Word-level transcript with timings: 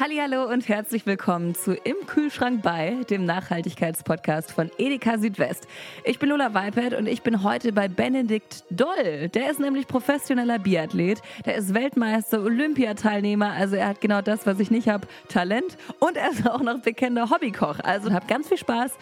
Hallo 0.00 0.44
und 0.44 0.68
herzlich 0.68 1.06
willkommen 1.06 1.56
zu 1.56 1.74
Im 1.74 1.96
Kühlschrank 2.06 2.62
bei, 2.62 2.98
dem 3.10 3.24
Nachhaltigkeitspodcast 3.24 4.52
von 4.52 4.70
Edeka 4.78 5.18
Südwest. 5.18 5.66
Ich 6.04 6.20
bin 6.20 6.28
Lola 6.28 6.54
Weipert 6.54 6.94
und 6.94 7.08
ich 7.08 7.22
bin 7.22 7.42
heute 7.42 7.72
bei 7.72 7.88
Benedikt 7.88 8.62
Doll. 8.70 9.28
Der 9.30 9.50
ist 9.50 9.58
nämlich 9.58 9.88
professioneller 9.88 10.60
Biathlet, 10.60 11.20
der 11.44 11.56
ist 11.56 11.74
Weltmeister, 11.74 12.40
Olympiateilnehmer, 12.44 13.50
also 13.50 13.74
er 13.74 13.88
hat 13.88 14.00
genau 14.00 14.22
das, 14.22 14.46
was 14.46 14.60
ich 14.60 14.70
nicht 14.70 14.86
habe, 14.86 15.08
Talent 15.28 15.76
und 15.98 16.16
er 16.16 16.30
ist 16.30 16.48
auch 16.48 16.60
noch 16.60 16.78
bekennender 16.78 17.28
Hobbykoch. 17.30 17.80
Also 17.80 18.12
habt 18.12 18.28
ganz 18.28 18.46
viel 18.46 18.58
Spaß 18.58 18.92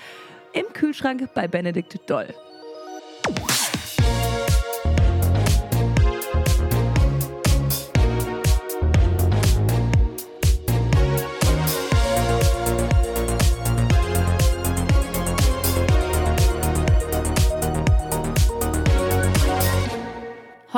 im 0.55 0.65
Kühlschrank 0.73 1.29
bei 1.35 1.47
Benedikt 1.47 2.09
Doll. 2.09 2.29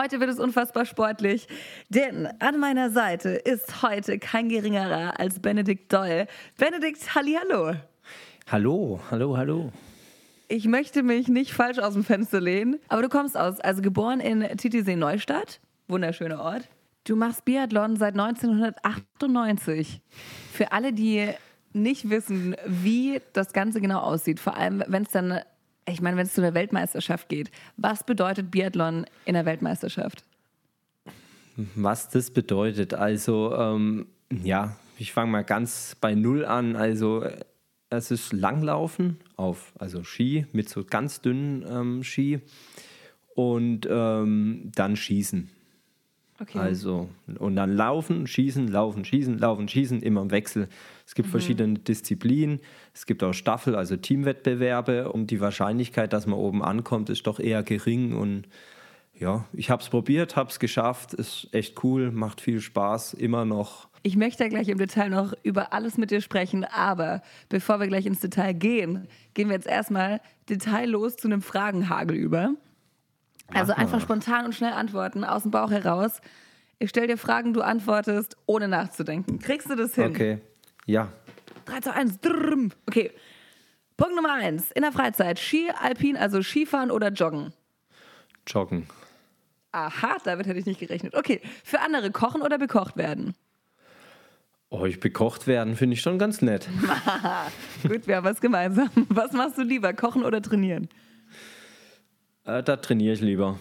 Heute 0.00 0.20
wird 0.20 0.30
es 0.30 0.38
unfassbar 0.38 0.86
sportlich, 0.86 1.48
denn 1.88 2.28
an 2.38 2.60
meiner 2.60 2.90
Seite 2.90 3.30
ist 3.30 3.82
heute 3.82 4.20
kein 4.20 4.48
geringerer 4.48 5.18
als 5.18 5.40
Benedikt 5.40 5.92
Doll. 5.92 6.28
Benedikt, 6.56 7.16
hallihallo. 7.16 7.74
Hallo, 8.48 9.00
hallo, 9.10 9.36
hallo. 9.36 9.72
Ich 10.46 10.68
möchte 10.68 11.02
mich 11.02 11.26
nicht 11.26 11.52
falsch 11.52 11.80
aus 11.80 11.94
dem 11.94 12.04
Fenster 12.04 12.40
lehnen, 12.40 12.78
aber 12.86 13.02
du 13.02 13.08
kommst 13.08 13.36
aus, 13.36 13.58
also 13.58 13.82
geboren 13.82 14.20
in 14.20 14.46
Titisee 14.56 14.94
Neustadt, 14.94 15.58
wunderschöner 15.88 16.42
Ort. 16.42 16.68
Du 17.02 17.16
machst 17.16 17.44
Biathlon 17.44 17.96
seit 17.96 18.16
1998. 18.16 20.00
Für 20.52 20.70
alle, 20.70 20.92
die 20.92 21.28
nicht 21.72 22.08
wissen, 22.08 22.54
wie 22.64 23.20
das 23.32 23.52
Ganze 23.52 23.80
genau 23.80 23.98
aussieht, 23.98 24.38
vor 24.38 24.56
allem 24.56 24.84
wenn 24.86 25.02
es 25.02 25.10
dann 25.10 25.40
ich 25.88 26.00
meine, 26.00 26.16
wenn 26.16 26.26
es 26.26 26.34
zu 26.34 26.40
einer 26.40 26.54
Weltmeisterschaft 26.54 27.28
geht, 27.28 27.50
was 27.76 28.04
bedeutet 28.04 28.50
Biathlon 28.50 29.06
in 29.24 29.34
der 29.34 29.46
Weltmeisterschaft? 29.46 30.24
Was 31.74 32.08
das 32.08 32.30
bedeutet, 32.30 32.94
also 32.94 33.54
ähm, 33.54 34.06
ja, 34.30 34.76
ich 34.98 35.12
fange 35.12 35.32
mal 35.32 35.44
ganz 35.44 35.96
bei 36.00 36.14
Null 36.14 36.44
an. 36.44 36.76
Also 36.76 37.24
es 37.90 38.10
ist 38.10 38.32
Langlaufen 38.32 39.18
auf, 39.36 39.72
also 39.78 40.04
Ski 40.04 40.46
mit 40.52 40.68
so 40.68 40.84
ganz 40.84 41.20
dünnen 41.20 41.64
ähm, 41.68 42.04
Ski 42.04 42.40
und 43.34 43.88
ähm, 43.90 44.70
dann 44.74 44.96
Schießen. 44.96 45.50
Okay. 46.40 46.58
Also, 46.58 47.08
und 47.38 47.56
dann 47.56 47.74
laufen, 47.74 48.26
schießen, 48.26 48.68
laufen, 48.68 49.04
schießen, 49.04 49.38
laufen, 49.38 49.66
schießen, 49.66 50.02
immer 50.02 50.22
im 50.22 50.30
Wechsel. 50.30 50.68
Es 51.04 51.14
gibt 51.16 51.28
mhm. 51.28 51.32
verschiedene 51.32 51.78
Disziplinen. 51.80 52.60
Es 52.94 53.06
gibt 53.06 53.24
auch 53.24 53.32
Staffel, 53.32 53.74
also 53.74 53.96
Teamwettbewerbe. 53.96 55.10
Und 55.10 55.32
die 55.32 55.40
Wahrscheinlichkeit, 55.40 56.12
dass 56.12 56.26
man 56.26 56.38
oben 56.38 56.62
ankommt, 56.62 57.10
ist 57.10 57.26
doch 57.26 57.40
eher 57.40 57.64
gering. 57.64 58.14
Und 58.14 58.46
ja, 59.18 59.46
ich 59.52 59.70
habe 59.70 59.82
es 59.82 59.88
probiert, 59.88 60.36
habe 60.36 60.50
es 60.50 60.60
geschafft. 60.60 61.12
Ist 61.12 61.48
echt 61.52 61.82
cool, 61.82 62.12
macht 62.12 62.40
viel 62.40 62.60
Spaß, 62.60 63.14
immer 63.14 63.44
noch. 63.44 63.88
Ich 64.04 64.16
möchte 64.16 64.48
gleich 64.48 64.68
im 64.68 64.78
Detail 64.78 65.10
noch 65.10 65.34
über 65.42 65.72
alles 65.72 65.98
mit 65.98 66.12
dir 66.12 66.20
sprechen, 66.20 66.64
aber 66.64 67.20
bevor 67.48 67.80
wir 67.80 67.88
gleich 67.88 68.06
ins 68.06 68.20
Detail 68.20 68.52
gehen, 68.52 69.08
gehen 69.34 69.48
wir 69.48 69.56
jetzt 69.56 69.66
erstmal 69.66 70.20
detaillos 70.48 71.16
zu 71.16 71.26
einem 71.26 71.42
Fragenhagel 71.42 72.16
über. 72.16 72.54
Also 73.52 73.72
einfach 73.72 74.00
spontan 74.00 74.44
und 74.44 74.54
schnell 74.54 74.72
antworten, 74.72 75.24
aus 75.24 75.42
dem 75.42 75.50
Bauch 75.50 75.70
heraus. 75.70 76.20
Ich 76.78 76.90
stelle 76.90 77.06
dir 77.08 77.16
Fragen, 77.16 77.54
du 77.54 77.62
antwortest, 77.62 78.36
ohne 78.46 78.68
nachzudenken. 78.68 79.38
Kriegst 79.38 79.68
du 79.68 79.74
das 79.74 79.94
hin? 79.94 80.10
Okay, 80.10 80.40
ja. 80.86 81.12
3 81.64 81.80
zu 81.80 81.92
1. 81.92 82.20
Drrrm. 82.20 82.70
Okay. 82.86 83.10
Punkt 83.96 84.14
Nummer 84.14 84.34
1. 84.34 84.70
In 84.72 84.82
der 84.82 84.92
Freizeit. 84.92 85.38
Ski, 85.38 85.70
Alpin, 85.70 86.16
also 86.16 86.42
Skifahren 86.42 86.90
oder 86.90 87.08
Joggen? 87.08 87.52
Joggen. 88.46 88.86
Aha, 89.72 90.16
damit 90.24 90.46
hätte 90.46 90.58
ich 90.58 90.66
nicht 90.66 90.80
gerechnet. 90.80 91.14
Okay. 91.14 91.40
Für 91.64 91.80
andere 91.80 92.10
kochen 92.10 92.42
oder 92.42 92.58
bekocht 92.58 92.96
werden? 92.96 93.34
Oh, 94.70 94.84
ich 94.84 95.00
bekocht 95.00 95.46
werden 95.46 95.76
finde 95.76 95.94
ich 95.94 96.00
schon 96.00 96.18
ganz 96.18 96.42
nett. 96.42 96.68
Gut, 97.82 98.06
wir 98.06 98.16
haben 98.16 98.24
was 98.24 98.40
gemeinsam. 98.40 98.90
Was 99.08 99.32
machst 99.32 99.58
du 99.58 99.62
lieber, 99.62 99.92
kochen 99.94 100.24
oder 100.24 100.40
trainieren? 100.42 100.88
Äh, 102.48 102.62
da 102.62 102.76
trainiere 102.76 103.12
ich 103.12 103.20
lieber. 103.20 103.58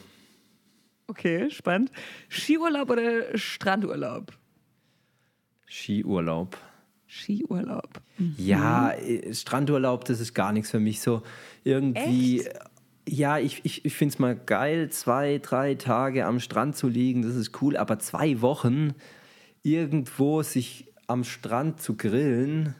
Okay, 1.07 1.49
spannend. 1.49 1.91
Skiurlaub 2.29 2.89
oder 2.89 3.37
Strandurlaub? 3.37 4.31
Skiurlaub. 5.67 6.57
Skiurlaub. 7.05 8.01
Mhm. 8.17 8.35
Ja, 8.37 8.91
äh, 8.91 9.33
Strandurlaub, 9.33 10.05
das 10.05 10.21
ist 10.21 10.33
gar 10.33 10.53
nichts 10.53 10.71
für 10.71 10.79
mich. 10.79 11.01
So 11.01 11.21
irgendwie. 11.65 12.41
Echt? 12.41 12.59
Ja, 13.09 13.39
ich, 13.39 13.61
ich, 13.63 13.85
ich 13.85 13.93
finde 13.93 14.13
es 14.13 14.19
mal 14.19 14.35
geil, 14.35 14.89
zwei, 14.89 15.39
drei 15.41 15.75
Tage 15.75 16.25
am 16.25 16.41
Strand 16.41 16.75
zu 16.75 16.89
liegen, 16.89 17.21
das 17.21 17.35
ist 17.35 17.61
cool, 17.61 17.77
aber 17.77 17.99
zwei 17.99 18.41
Wochen 18.41 18.95
irgendwo 19.63 20.43
sich 20.43 20.91
am 21.07 21.23
Strand 21.23 21.81
zu 21.81 21.95
grillen, 21.95 22.75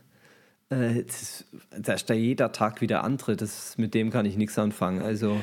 äh, 0.70 1.04
das, 1.04 1.46
da 1.80 1.94
ist 1.94 2.10
da 2.10 2.14
jeder 2.14 2.52
Tag 2.52 2.82
wieder 2.82 3.06
andere, 3.06 3.38
das, 3.38 3.78
mit 3.78 3.94
dem 3.94 4.10
kann 4.10 4.26
ich 4.26 4.36
nichts 4.36 4.58
anfangen. 4.60 5.02
Also. 5.02 5.38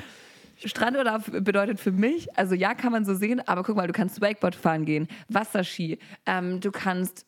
Strandurlaub 0.64 1.44
bedeutet 1.44 1.80
für 1.80 1.92
mich, 1.92 2.36
also 2.36 2.54
ja, 2.54 2.74
kann 2.74 2.92
man 2.92 3.04
so 3.04 3.14
sehen, 3.14 3.40
aber 3.46 3.62
guck 3.62 3.76
mal, 3.76 3.86
du 3.86 3.92
kannst 3.92 4.20
Wakeboard 4.20 4.54
fahren 4.54 4.84
gehen, 4.84 5.08
Wasserski, 5.28 5.98
ähm, 6.26 6.60
du 6.60 6.70
kannst 6.70 7.26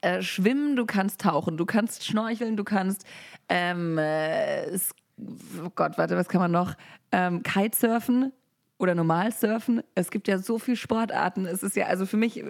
äh, 0.00 0.22
schwimmen, 0.22 0.76
du 0.76 0.86
kannst 0.86 1.20
tauchen, 1.20 1.56
du 1.56 1.66
kannst 1.66 2.04
schnorcheln, 2.04 2.56
du 2.56 2.64
kannst, 2.64 3.04
ähm, 3.48 3.98
äh, 3.98 4.78
oh 5.64 5.70
Gott, 5.74 5.98
warte, 5.98 6.16
was 6.16 6.28
kann 6.28 6.40
man 6.40 6.50
noch? 6.50 6.74
Ähm, 7.12 7.42
Kitesurfen 7.42 8.32
oder 8.78 8.94
normal 8.94 9.30
surfen. 9.30 9.82
Es 9.94 10.10
gibt 10.10 10.26
ja 10.26 10.38
so 10.38 10.58
viele 10.58 10.78
Sportarten. 10.78 11.44
Es 11.44 11.62
ist 11.62 11.76
ja, 11.76 11.86
also 11.86 12.06
für 12.06 12.16
mich, 12.16 12.42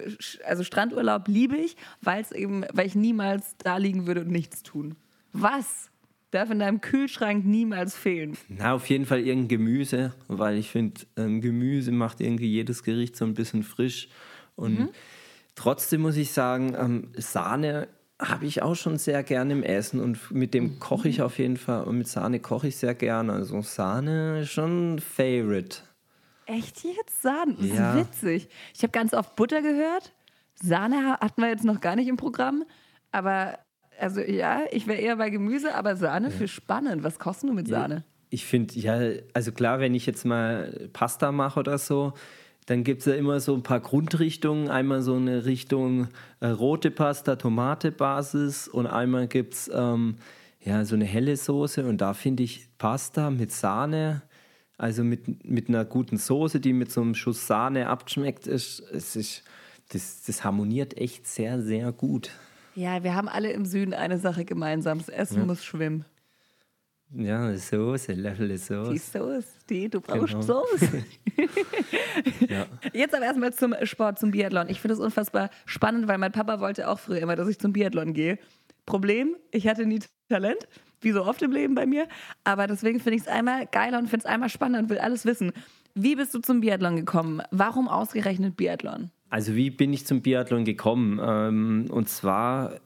also 0.45 0.63
Strandurlaub 0.63 1.27
liebe 1.27 1.57
ich, 1.57 1.75
weil 1.99 2.21
es 2.21 2.31
eben, 2.31 2.63
weil 2.71 2.87
ich 2.87 2.95
niemals 2.95 3.57
da 3.57 3.77
liegen 3.77 4.07
würde 4.07 4.21
und 4.21 4.29
nichts 4.29 4.63
tun. 4.63 4.95
Was 5.33 5.90
darf 6.31 6.49
in 6.49 6.59
deinem 6.59 6.81
Kühlschrank 6.81 7.45
niemals 7.45 7.95
fehlen? 7.95 8.37
Na, 8.47 8.73
auf 8.73 8.89
jeden 8.89 9.05
Fall 9.05 9.19
irgendein 9.19 9.49
Gemüse, 9.49 10.13
weil 10.27 10.57
ich 10.57 10.69
finde, 10.69 11.01
ähm, 11.17 11.41
Gemüse 11.41 11.91
macht 11.91 12.21
irgendwie 12.21 12.47
jedes 12.47 12.83
Gericht 12.83 13.15
so 13.15 13.25
ein 13.25 13.33
bisschen 13.33 13.63
frisch. 13.63 14.09
Und 14.55 14.79
mhm. 14.79 14.89
trotzdem 15.55 16.01
muss 16.01 16.17
ich 16.17 16.31
sagen, 16.31 16.75
ähm, 16.77 17.11
Sahne 17.17 17.87
habe 18.19 18.45
ich 18.45 18.61
auch 18.61 18.75
schon 18.75 18.97
sehr 18.97 19.23
gerne 19.23 19.53
im 19.53 19.63
Essen 19.63 19.99
und 19.99 20.31
mit 20.31 20.53
dem 20.53 20.63
mhm. 20.63 20.79
koche 20.79 21.09
ich 21.09 21.21
auf 21.21 21.39
jeden 21.39 21.57
Fall 21.57 21.83
und 21.83 21.97
mit 21.97 22.07
Sahne 22.07 22.39
koche 22.39 22.67
ich 22.67 22.77
sehr 22.77 22.95
gerne. 22.95 23.33
Also 23.33 23.61
Sahne 23.61 24.41
ist 24.41 24.51
schon 24.51 24.95
ein 24.95 24.99
Favorite. 24.99 25.77
Echt 26.45 26.83
jetzt? 26.83 27.21
Sahne? 27.21 27.55
Das 27.59 27.67
ja. 27.67 27.93
ist 27.93 28.07
witzig. 28.07 28.49
Ich 28.75 28.83
habe 28.83 28.91
ganz 28.91 29.13
oft 29.13 29.35
Butter 29.35 29.61
gehört. 29.61 30.13
Sahne 30.55 31.17
hatten 31.19 31.41
wir 31.41 31.49
jetzt 31.49 31.63
noch 31.65 31.81
gar 31.81 31.95
nicht 31.95 32.07
im 32.07 32.17
Programm. 32.17 32.63
Aber 33.11 33.57
also 34.01 34.21
ja, 34.21 34.63
ich 34.71 34.87
wäre 34.87 34.99
eher 34.99 35.15
bei 35.17 35.29
Gemüse, 35.29 35.75
aber 35.75 35.95
Sahne 35.95 36.29
ja. 36.29 36.33
für 36.35 36.47
spannend. 36.47 37.03
Was 37.03 37.19
kostet 37.19 37.49
du 37.49 37.53
mit 37.53 37.67
Sahne? 37.67 38.03
Ich 38.29 38.45
finde, 38.45 38.73
ja, 38.79 38.99
also 39.33 39.51
klar, 39.51 39.79
wenn 39.79 39.93
ich 39.93 40.05
jetzt 40.05 40.25
mal 40.25 40.89
Pasta 40.93 41.31
mache 41.31 41.59
oder 41.59 41.77
so, 41.77 42.13
dann 42.65 42.83
gibt 42.83 43.01
es 43.01 43.05
ja 43.05 43.13
immer 43.13 43.39
so 43.39 43.53
ein 43.53 43.63
paar 43.63 43.79
Grundrichtungen. 43.79 44.69
Einmal 44.69 45.01
so 45.01 45.15
eine 45.15 45.45
Richtung 45.45 46.07
äh, 46.39 46.47
rote 46.47 46.91
Pasta, 46.91 47.35
Tomate-Basis 47.35 48.67
und 48.67 48.87
einmal 48.87 49.27
gibt 49.27 49.53
es 49.53 49.71
ähm, 49.73 50.15
ja, 50.63 50.85
so 50.85 50.95
eine 50.95 51.05
helle 51.05 51.35
Soße 51.35 51.85
und 51.85 51.99
da 51.99 52.13
finde 52.13 52.43
ich 52.43 52.67
Pasta 52.77 53.31
mit 53.31 53.51
Sahne, 53.51 54.21
also 54.77 55.03
mit, 55.03 55.43
mit 55.43 55.69
einer 55.69 55.85
guten 55.85 56.17
Soße, 56.17 56.59
die 56.59 56.73
mit 56.73 56.91
so 56.91 57.01
einem 57.01 57.15
Schuss 57.15 57.47
Sahne 57.47 57.87
abschmeckt, 57.87 58.47
ist, 58.47 58.79
es 58.91 59.15
ist, 59.15 59.43
das, 59.89 60.23
das 60.23 60.43
harmoniert 60.43 60.97
echt 60.97 61.27
sehr, 61.27 61.61
sehr 61.61 61.91
gut. 61.91 62.31
Ja, 62.75 63.03
wir 63.03 63.15
haben 63.15 63.27
alle 63.27 63.51
im 63.51 63.65
Süden 63.65 63.93
eine 63.93 64.17
Sache 64.17 64.45
gemeinsam. 64.45 64.99
Das 64.99 65.09
Essen 65.09 65.39
ja. 65.39 65.45
muss 65.45 65.63
schwimmen. 65.63 66.05
Ja, 67.13 67.43
eine 67.43 67.57
Soße, 67.57 68.13
Löffel 68.13 68.57
Soße. 68.57 68.91
Die 68.93 68.97
Soße, 68.97 69.47
die, 69.69 69.89
du 69.89 69.99
brauchst 69.99 70.27
genau. 70.29 70.41
Soße. 70.41 71.03
ja. 72.47 72.65
Jetzt 72.93 73.13
aber 73.13 73.25
erstmal 73.25 73.53
zum 73.53 73.75
Sport, 73.83 74.17
zum 74.17 74.31
Biathlon. 74.31 74.69
Ich 74.69 74.79
finde 74.79 74.93
es 74.93 74.99
unfassbar 75.01 75.49
spannend, 75.65 76.07
weil 76.07 76.17
mein 76.17 76.31
Papa 76.31 76.61
wollte 76.61 76.87
auch 76.87 76.99
früher 76.99 77.19
immer, 77.19 77.35
dass 77.35 77.49
ich 77.49 77.59
zum 77.59 77.73
Biathlon 77.73 78.13
gehe. 78.13 78.39
Problem, 78.85 79.35
ich 79.51 79.67
hatte 79.67 79.85
nie 79.85 79.99
Talent, 80.29 80.67
wie 81.01 81.11
so 81.11 81.25
oft 81.25 81.41
im 81.41 81.51
Leben 81.51 81.75
bei 81.75 81.85
mir. 81.85 82.07
Aber 82.45 82.67
deswegen 82.67 83.01
finde 83.01 83.17
ich 83.17 83.23
es 83.23 83.27
einmal 83.27 83.65
geiler 83.67 83.99
und 83.99 84.07
finde 84.07 84.25
es 84.25 84.31
einmal 84.31 84.49
spannender 84.49 84.79
und 84.79 84.89
will 84.89 84.99
alles 84.99 85.25
wissen. 85.25 85.51
Wie 85.93 86.15
bist 86.15 86.33
du 86.33 86.39
zum 86.39 86.61
Biathlon 86.61 86.95
gekommen? 86.95 87.41
Warum 87.51 87.89
ausgerechnet 87.89 88.55
Biathlon? 88.55 89.11
Also 89.31 89.55
wie 89.55 89.69
bin 89.69 89.93
ich 89.93 90.05
zum 90.05 90.21
Biathlon 90.21 90.65
gekommen? 90.65 91.17
Ähm, 91.23 91.85
und 91.89 92.09
zwar, 92.09 92.81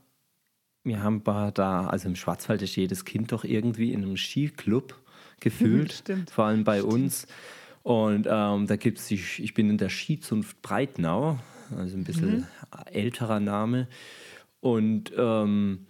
wir 0.83 1.01
haben 1.01 1.24
da, 1.24 1.88
also 1.88 2.07
im 2.07 2.15
Schwarzwald 2.15 2.62
ist 2.62 2.75
jedes 2.75 3.03
Kind 3.03 3.31
doch 3.31 3.44
irgendwie 3.44 3.92
in 3.92 4.03
einem 4.03 4.15
Skiclub 4.15 4.95
gefühlt, 5.39 5.92
Stimmt. 5.92 6.30
vor 6.30 6.45
allem 6.45 6.63
bei 6.63 6.77
Stimmt. 6.77 6.94
uns. 6.94 7.27
Und 7.81 8.27
ähm, 8.30 8.68
da 8.68 8.75
gibt 8.75 9.00
es, 9.00 9.09
ich 9.09 9.56
bin 9.56 9.71
in 9.71 9.80
der 9.80 9.89
Skizunft 9.89 10.62
Breitnau, 10.62 11.39
also 11.75 11.97
ein 11.97 12.03
bisschen 12.03 12.38
mhm. 12.38 12.45
älterer 12.92 13.39
Name. 13.39 13.88
Und 14.59 15.12
ähm, 15.18 15.88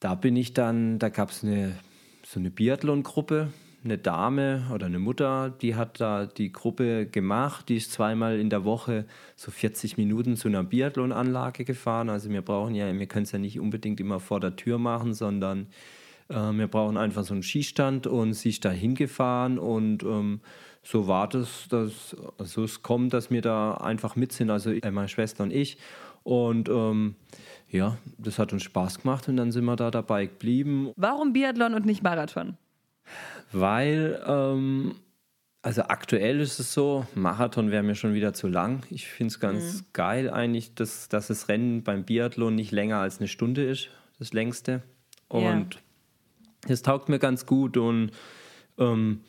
da 0.00 0.14
bin 0.14 0.36
ich 0.36 0.54
dann, 0.54 0.98
da 0.98 1.10
gab 1.10 1.28
es 1.28 1.44
eine, 1.44 1.78
so 2.24 2.40
eine 2.40 2.50
Biathlon-Gruppe, 2.50 3.52
eine 3.84 3.98
Dame 3.98 4.66
oder 4.72 4.86
eine 4.86 4.98
Mutter, 4.98 5.50
die 5.50 5.74
hat 5.74 6.00
da 6.00 6.26
die 6.26 6.52
Gruppe 6.52 7.06
gemacht. 7.06 7.68
Die 7.68 7.76
ist 7.76 7.92
zweimal 7.92 8.38
in 8.38 8.50
der 8.50 8.64
Woche 8.64 9.06
so 9.36 9.50
40 9.50 9.96
Minuten 9.96 10.36
zu 10.36 10.48
einer 10.48 10.64
Biathlon-Anlage 10.64 11.64
gefahren. 11.64 12.10
Also 12.10 12.30
wir 12.30 12.42
brauchen 12.42 12.74
ja, 12.74 12.92
wir 12.92 13.06
können 13.06 13.24
es 13.24 13.32
ja 13.32 13.38
nicht 13.38 13.60
unbedingt 13.60 14.00
immer 14.00 14.20
vor 14.20 14.40
der 14.40 14.56
Tür 14.56 14.78
machen, 14.78 15.14
sondern 15.14 15.68
äh, 16.28 16.34
wir 16.34 16.66
brauchen 16.66 16.96
einfach 16.96 17.24
so 17.24 17.34
einen 17.34 17.42
Skistand 17.42 18.06
und 18.06 18.34
sie 18.34 18.50
ist 18.50 18.64
da 18.64 18.70
hingefahren 18.70 19.58
und 19.58 20.02
ähm, 20.02 20.40
so 20.82 21.06
war 21.06 21.28
das, 21.28 21.68
dass 21.68 22.16
also 22.38 22.64
es 22.64 22.82
kommt, 22.82 23.12
dass 23.12 23.30
wir 23.30 23.42
da 23.42 23.74
einfach 23.74 24.16
mit 24.16 24.32
sind, 24.32 24.50
also 24.50 24.72
meine 24.90 25.08
Schwester 25.08 25.44
und 25.44 25.52
ich. 25.52 25.78
Und 26.22 26.68
ähm, 26.68 27.14
ja, 27.70 27.96
das 28.18 28.38
hat 28.38 28.52
uns 28.52 28.62
Spaß 28.62 29.02
gemacht 29.02 29.28
und 29.28 29.36
dann 29.36 29.52
sind 29.52 29.64
wir 29.64 29.76
da 29.76 29.90
dabei 29.90 30.26
geblieben. 30.26 30.92
Warum 30.96 31.32
Biathlon 31.32 31.74
und 31.74 31.86
nicht 31.86 32.02
Marathon? 32.02 32.56
Weil, 33.52 34.22
ähm, 34.26 34.96
also 35.62 35.82
aktuell 35.82 36.40
ist 36.40 36.58
es 36.58 36.72
so, 36.72 37.06
Marathon 37.14 37.70
wäre 37.70 37.82
mir 37.82 37.94
schon 37.94 38.14
wieder 38.14 38.32
zu 38.32 38.48
lang. 38.48 38.82
Ich 38.90 39.08
finde 39.08 39.32
es 39.32 39.40
ganz 39.40 39.74
mhm. 39.74 39.86
geil 39.92 40.30
eigentlich, 40.30 40.74
dass, 40.74 41.08
dass 41.08 41.28
das 41.28 41.48
Rennen 41.48 41.82
beim 41.82 42.04
Biathlon 42.04 42.54
nicht 42.54 42.72
länger 42.72 42.98
als 42.98 43.18
eine 43.18 43.28
Stunde 43.28 43.64
ist, 43.64 43.88
das 44.18 44.32
längste. 44.32 44.82
Und 45.28 45.80
es 46.66 46.82
taugt 46.82 47.08
mir 47.08 47.18
ganz 47.18 47.46
gut 47.46 47.76
und 47.76 48.12
ähm, 48.78 49.20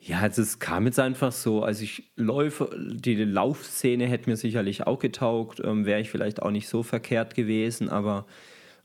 ja, 0.00 0.20
also 0.20 0.42
es 0.42 0.58
kam 0.58 0.86
jetzt 0.86 1.00
einfach 1.00 1.32
so. 1.32 1.62
Also 1.62 1.82
ich 1.82 2.12
läufe, 2.14 2.70
die 2.78 3.16
Laufszene 3.16 4.06
hätte 4.06 4.30
mir 4.30 4.36
sicherlich 4.36 4.86
auch 4.86 4.98
getaugt, 4.98 5.60
ähm, 5.64 5.84
wäre 5.84 6.00
ich 6.00 6.10
vielleicht 6.10 6.42
auch 6.42 6.50
nicht 6.50 6.68
so 6.68 6.82
verkehrt 6.82 7.34
gewesen, 7.34 7.88
aber 7.88 8.26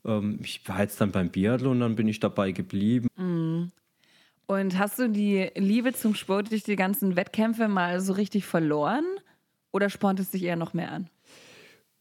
ähm, 0.06 0.40
ich 0.42 0.68
war 0.68 0.82
jetzt 0.82 1.00
dann 1.00 1.12
beim 1.12 1.30
Biathlon, 1.30 1.80
dann 1.80 1.96
bin 1.96 2.08
ich 2.08 2.20
dabei 2.20 2.52
geblieben. 2.52 3.08
Mm. 3.18 3.72
Und 4.52 4.78
hast 4.78 5.00
du 5.00 5.08
die 5.08 5.50
Liebe 5.56 5.94
zum 5.94 6.14
Sport 6.14 6.52
durch 6.52 6.64
die 6.64 6.76
ganzen 6.76 7.16
Wettkämpfe 7.16 7.70
mal 7.70 8.02
so 8.02 8.12
richtig 8.12 8.46
verloren? 8.46 9.06
Oder 9.72 9.90
spornt 9.90 10.20
es 10.20 10.32
dich 10.32 10.44
eher 10.44 10.58
noch 10.58 10.74
mehr 10.74 10.92
an? 10.92 11.10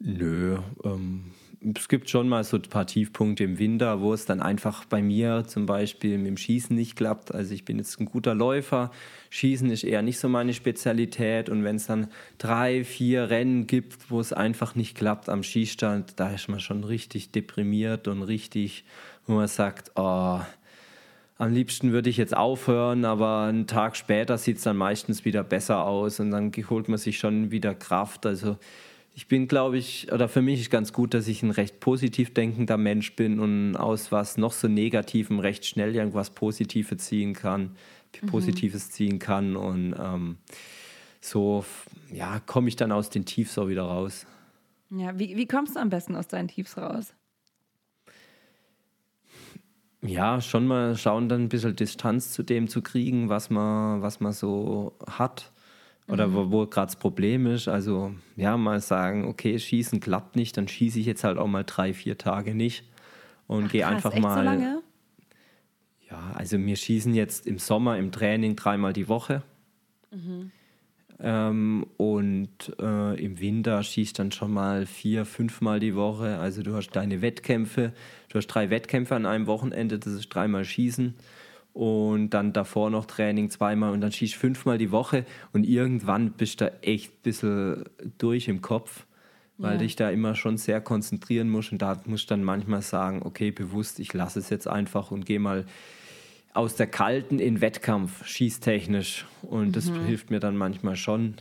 Nö, 0.00 0.58
ähm, 0.82 1.30
es 1.76 1.86
gibt 1.86 2.10
schon 2.10 2.28
mal 2.28 2.42
so 2.42 2.56
ein 2.56 2.62
paar 2.62 2.88
Tiefpunkte 2.88 3.44
im 3.44 3.60
Winter, 3.60 4.00
wo 4.00 4.12
es 4.12 4.24
dann 4.24 4.40
einfach 4.40 4.84
bei 4.84 5.00
mir 5.00 5.44
zum 5.46 5.66
Beispiel 5.66 6.18
mit 6.18 6.26
dem 6.26 6.36
Schießen 6.36 6.74
nicht 6.74 6.96
klappt. 6.96 7.32
Also 7.32 7.54
ich 7.54 7.64
bin 7.64 7.78
jetzt 7.78 8.00
ein 8.00 8.06
guter 8.06 8.34
Läufer, 8.34 8.90
Schießen 9.28 9.70
ist 9.70 9.84
eher 9.84 10.02
nicht 10.02 10.18
so 10.18 10.28
meine 10.28 10.52
Spezialität 10.52 11.50
und 11.50 11.62
wenn 11.62 11.76
es 11.76 11.86
dann 11.86 12.08
drei, 12.38 12.82
vier 12.82 13.30
Rennen 13.30 13.68
gibt, 13.68 14.10
wo 14.10 14.18
es 14.18 14.32
einfach 14.32 14.74
nicht 14.74 14.96
klappt 14.96 15.28
am 15.28 15.44
Schießstand, 15.44 16.18
da 16.18 16.30
ist 16.30 16.48
man 16.48 16.58
schon 16.58 16.82
richtig 16.82 17.30
deprimiert 17.30 18.08
und 18.08 18.22
richtig, 18.22 18.84
wo 19.28 19.34
man 19.34 19.46
sagt, 19.46 19.92
oh, 19.94 20.40
am 21.40 21.54
liebsten 21.54 21.92
würde 21.92 22.10
ich 22.10 22.18
jetzt 22.18 22.36
aufhören, 22.36 23.06
aber 23.06 23.44
einen 23.44 23.66
Tag 23.66 23.96
später 23.96 24.36
sieht 24.36 24.58
es 24.58 24.62
dann 24.64 24.76
meistens 24.76 25.24
wieder 25.24 25.42
besser 25.42 25.86
aus 25.86 26.20
und 26.20 26.30
dann 26.32 26.52
holt 26.68 26.88
man 26.88 26.98
sich 26.98 27.18
schon 27.18 27.50
wieder 27.50 27.74
Kraft. 27.74 28.26
Also 28.26 28.58
ich 29.14 29.26
bin, 29.26 29.48
glaube 29.48 29.78
ich, 29.78 30.12
oder 30.12 30.28
für 30.28 30.42
mich 30.42 30.60
ist 30.60 30.70
ganz 30.70 30.92
gut, 30.92 31.14
dass 31.14 31.28
ich 31.28 31.42
ein 31.42 31.50
recht 31.50 31.80
positiv 31.80 32.34
denkender 32.34 32.76
Mensch 32.76 33.16
bin 33.16 33.40
und 33.40 33.74
aus 33.74 34.12
was 34.12 34.36
noch 34.36 34.52
so 34.52 34.68
Negativem 34.68 35.38
recht 35.38 35.64
schnell 35.64 35.96
irgendwas 35.96 36.28
Positives 36.28 36.98
ziehen 37.06 37.32
kann, 37.32 37.74
mhm. 38.20 38.26
Positives 38.26 38.90
ziehen 38.90 39.18
kann 39.18 39.56
und 39.56 39.94
ähm, 39.98 40.36
so 41.22 41.64
ja, 42.12 42.40
komme 42.40 42.68
ich 42.68 42.76
dann 42.76 42.92
aus 42.92 43.08
den 43.08 43.24
Tiefs 43.24 43.56
auch 43.56 43.68
wieder 43.68 43.84
raus. 43.84 44.26
Ja, 44.90 45.18
wie, 45.18 45.34
wie 45.38 45.46
kommst 45.46 45.74
du 45.74 45.80
am 45.80 45.88
besten 45.88 46.16
aus 46.16 46.28
deinen 46.28 46.48
Tiefs 46.48 46.76
raus? 46.76 47.14
Ja, 50.02 50.40
schon 50.40 50.66
mal 50.66 50.96
schauen, 50.96 51.28
dann 51.28 51.42
ein 51.42 51.48
bisschen 51.48 51.76
Distanz 51.76 52.32
zu 52.32 52.42
dem 52.42 52.68
zu 52.68 52.80
kriegen, 52.80 53.28
was 53.28 53.50
man, 53.50 54.00
was 54.00 54.20
man 54.20 54.32
so 54.32 54.96
hat 55.06 55.52
oder 56.08 56.26
mhm. 56.26 56.34
wo, 56.34 56.50
wo 56.50 56.66
gerade 56.66 56.86
das 56.86 56.96
Problem 56.96 57.46
ist. 57.46 57.68
Also 57.68 58.14
ja, 58.36 58.56
mal 58.56 58.80
sagen, 58.80 59.26
okay, 59.26 59.58
Schießen 59.58 60.00
klappt 60.00 60.36
nicht, 60.36 60.56
dann 60.56 60.68
schieße 60.68 60.98
ich 60.98 61.06
jetzt 61.06 61.24
halt 61.24 61.38
auch 61.38 61.46
mal 61.46 61.64
drei, 61.64 61.92
vier 61.92 62.16
Tage 62.16 62.54
nicht 62.54 62.84
und 63.46 63.70
gehe 63.70 63.86
einfach 63.86 64.18
mal. 64.18 64.38
So 64.38 64.42
lange? 64.42 64.82
Ja, 66.10 66.32
also 66.34 66.58
wir 66.58 66.76
schießen 66.76 67.14
jetzt 67.14 67.46
im 67.46 67.58
Sommer 67.58 67.98
im 67.98 68.10
Training 68.10 68.56
dreimal 68.56 68.92
die 68.92 69.08
Woche. 69.08 69.42
Mhm. 70.10 70.50
Ähm, 71.22 71.86
und 71.98 72.48
äh, 72.80 73.22
im 73.22 73.40
Winter 73.40 73.82
schießt 73.82 74.18
dann 74.18 74.32
schon 74.32 74.52
mal 74.52 74.86
vier, 74.86 75.26
fünfmal 75.26 75.78
die 75.78 75.94
Woche. 75.94 76.38
Also 76.38 76.62
du 76.62 76.74
hast 76.74 76.90
deine 76.92 77.20
Wettkämpfe, 77.20 77.92
du 78.30 78.38
hast 78.38 78.46
drei 78.46 78.70
Wettkämpfe 78.70 79.14
an 79.14 79.26
einem 79.26 79.46
Wochenende, 79.46 79.98
das 79.98 80.14
ist 80.14 80.28
dreimal 80.30 80.64
Schießen 80.64 81.14
und 81.72 82.30
dann 82.30 82.52
davor 82.52 82.90
noch 82.90 83.06
Training 83.06 83.50
zweimal 83.50 83.92
und 83.92 84.00
dann 84.00 84.12
schießt 84.12 84.34
fünfmal 84.34 84.78
die 84.78 84.90
Woche 84.90 85.24
und 85.52 85.64
irgendwann 85.64 86.32
bist 86.32 86.60
du 86.60 86.72
echt 86.82 87.12
ein 87.12 87.22
bisschen 87.22 87.84
durch 88.18 88.48
im 88.48 88.60
Kopf, 88.60 89.06
weil 89.58 89.72
ja. 89.72 89.78
dich 89.78 89.96
da 89.96 90.10
immer 90.10 90.34
schon 90.34 90.56
sehr 90.56 90.80
konzentrieren 90.80 91.48
musst 91.48 91.70
und 91.70 91.82
da 91.82 92.00
musst 92.06 92.30
du 92.30 92.34
dann 92.34 92.44
manchmal 92.44 92.82
sagen, 92.82 93.22
okay, 93.24 93.50
bewusst, 93.50 94.00
ich 94.00 94.12
lasse 94.14 94.38
es 94.38 94.50
jetzt 94.50 94.66
einfach 94.66 95.10
und 95.10 95.26
gehe 95.26 95.38
mal 95.38 95.66
aus 96.52 96.76
der 96.76 96.86
kalten 96.86 97.38
in 97.38 97.60
Wettkampf, 97.60 98.26
schießtechnisch 98.26 99.26
und 99.42 99.76
das 99.76 99.86
mhm. 99.86 100.04
hilft 100.04 100.30
mir 100.30 100.40
dann 100.40 100.56
manchmal 100.56 100.96
schon. 100.96 101.34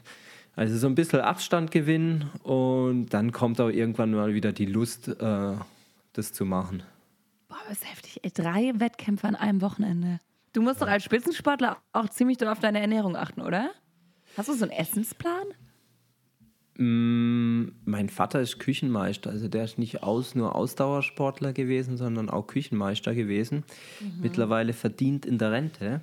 Also 0.56 0.78
so 0.78 0.88
ein 0.88 0.96
bisschen 0.96 1.22
Abstand 1.22 1.72
gewinnen 1.72 2.30
und 2.44 3.10
dann 3.10 3.32
kommt 3.32 3.62
auch 3.62 3.70
irgendwann 3.70 4.12
mal 4.12 4.34
wieder 4.34 4.52
die 4.52 4.66
Lust, 4.66 5.08
äh, 5.08 5.54
das 6.14 6.34
zu 6.34 6.46
machen. 6.46 6.84
Boah, 7.48 7.58
das 7.68 7.78
ist 7.78 7.90
heftig. 7.90 8.20
Ey, 8.24 8.32
drei 8.32 8.74
Wettkämpfe 8.76 9.28
an 9.28 9.36
einem 9.36 9.62
Wochenende. 9.62 10.20
Du 10.54 10.62
musst 10.62 10.82
doch 10.82 10.88
als 10.88 11.04
Spitzensportler 11.04 11.78
auch 11.94 12.10
ziemlich 12.10 12.46
auf 12.46 12.60
deine 12.60 12.80
Ernährung 12.80 13.16
achten, 13.16 13.42
oder? 13.42 13.72
Hast 14.36 14.50
du 14.50 14.54
so 14.54 14.66
einen 14.66 14.72
Essensplan? 14.72 15.46
Mm, 16.80 17.74
mein 17.84 18.08
Vater 18.08 18.40
ist 18.40 18.58
Küchenmeister, 18.58 19.32
also 19.32 19.50
der 19.50 19.66
ist 19.66 19.78
nicht 19.78 20.02
aus, 20.02 20.34
nur 20.34 20.56
Ausdauersportler 20.56 21.52
gewesen, 21.52 21.98
sondern 21.98 22.30
auch 22.30 22.48
Küchenmeister 22.48 23.14
gewesen. 23.14 23.66
Mhm. 24.00 24.22
Mittlerweile 24.22 24.72
verdient 24.72 25.26
in 25.26 25.38
der 25.38 25.52
Rente. 25.52 26.02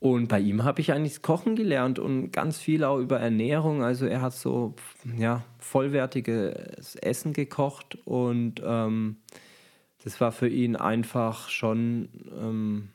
Und 0.00 0.28
bei 0.28 0.40
ihm 0.40 0.64
habe 0.64 0.82
ich 0.82 0.92
eigentlich 0.92 1.22
Kochen 1.22 1.56
gelernt 1.56 1.98
und 1.98 2.32
ganz 2.32 2.58
viel 2.58 2.84
auch 2.84 2.98
über 2.98 3.18
Ernährung. 3.18 3.82
Also 3.82 4.04
er 4.04 4.20
hat 4.20 4.34
so 4.34 4.74
ja, 5.16 5.42
vollwertiges 5.58 6.96
Essen 6.96 7.32
gekocht 7.32 7.96
und 8.04 8.60
ähm, 8.62 9.16
das 10.04 10.20
war 10.20 10.32
für 10.32 10.48
ihn 10.48 10.76
einfach 10.76 11.48
schon 11.48 12.10
ähm, 12.38 12.88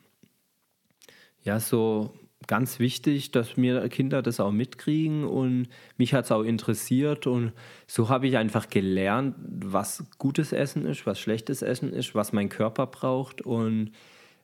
ja 1.42 1.58
so 1.58 2.14
ganz 2.46 2.78
wichtig, 2.78 3.30
dass 3.30 3.56
mir 3.56 3.88
Kinder 3.88 4.22
das 4.22 4.40
auch 4.40 4.50
mitkriegen 4.50 5.24
und 5.24 5.68
mich 5.96 6.14
hat 6.14 6.24
es 6.24 6.32
auch 6.32 6.42
interessiert 6.42 7.26
und 7.26 7.52
so 7.86 8.08
habe 8.08 8.26
ich 8.26 8.36
einfach 8.36 8.68
gelernt, 8.68 9.34
was 9.38 10.04
gutes 10.18 10.52
Essen 10.52 10.86
ist, 10.86 11.06
was 11.06 11.20
schlechtes 11.20 11.62
Essen 11.62 11.92
ist, 11.92 12.14
was 12.14 12.32
mein 12.32 12.48
Körper 12.48 12.86
braucht 12.86 13.42
und 13.42 13.92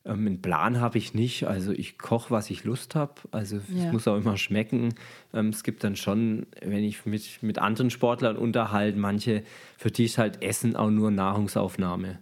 ähm, 0.06 0.26
einen 0.26 0.42
Plan 0.42 0.80
habe 0.80 0.98
ich 0.98 1.14
nicht. 1.14 1.44
Also 1.46 1.72
ich 1.72 1.98
koche, 1.98 2.30
was 2.30 2.50
ich 2.50 2.64
Lust 2.64 2.94
habe. 2.94 3.14
Also 3.32 3.56
ja. 3.56 3.86
es 3.86 3.92
muss 3.92 4.08
auch 4.08 4.16
immer 4.16 4.36
schmecken. 4.36 4.94
Ähm, 5.34 5.48
es 5.48 5.64
gibt 5.64 5.82
dann 5.84 5.96
schon, 5.96 6.46
wenn 6.62 6.84
ich 6.84 7.04
mich 7.06 7.42
mit 7.42 7.58
anderen 7.58 7.90
Sportlern 7.90 8.36
unterhalte, 8.36 8.98
manche, 8.98 9.42
für 9.76 9.90
die 9.90 10.04
ist 10.04 10.18
halt 10.18 10.42
Essen 10.42 10.76
auch 10.76 10.90
nur 10.90 11.10
Nahrungsaufnahme. 11.10 12.20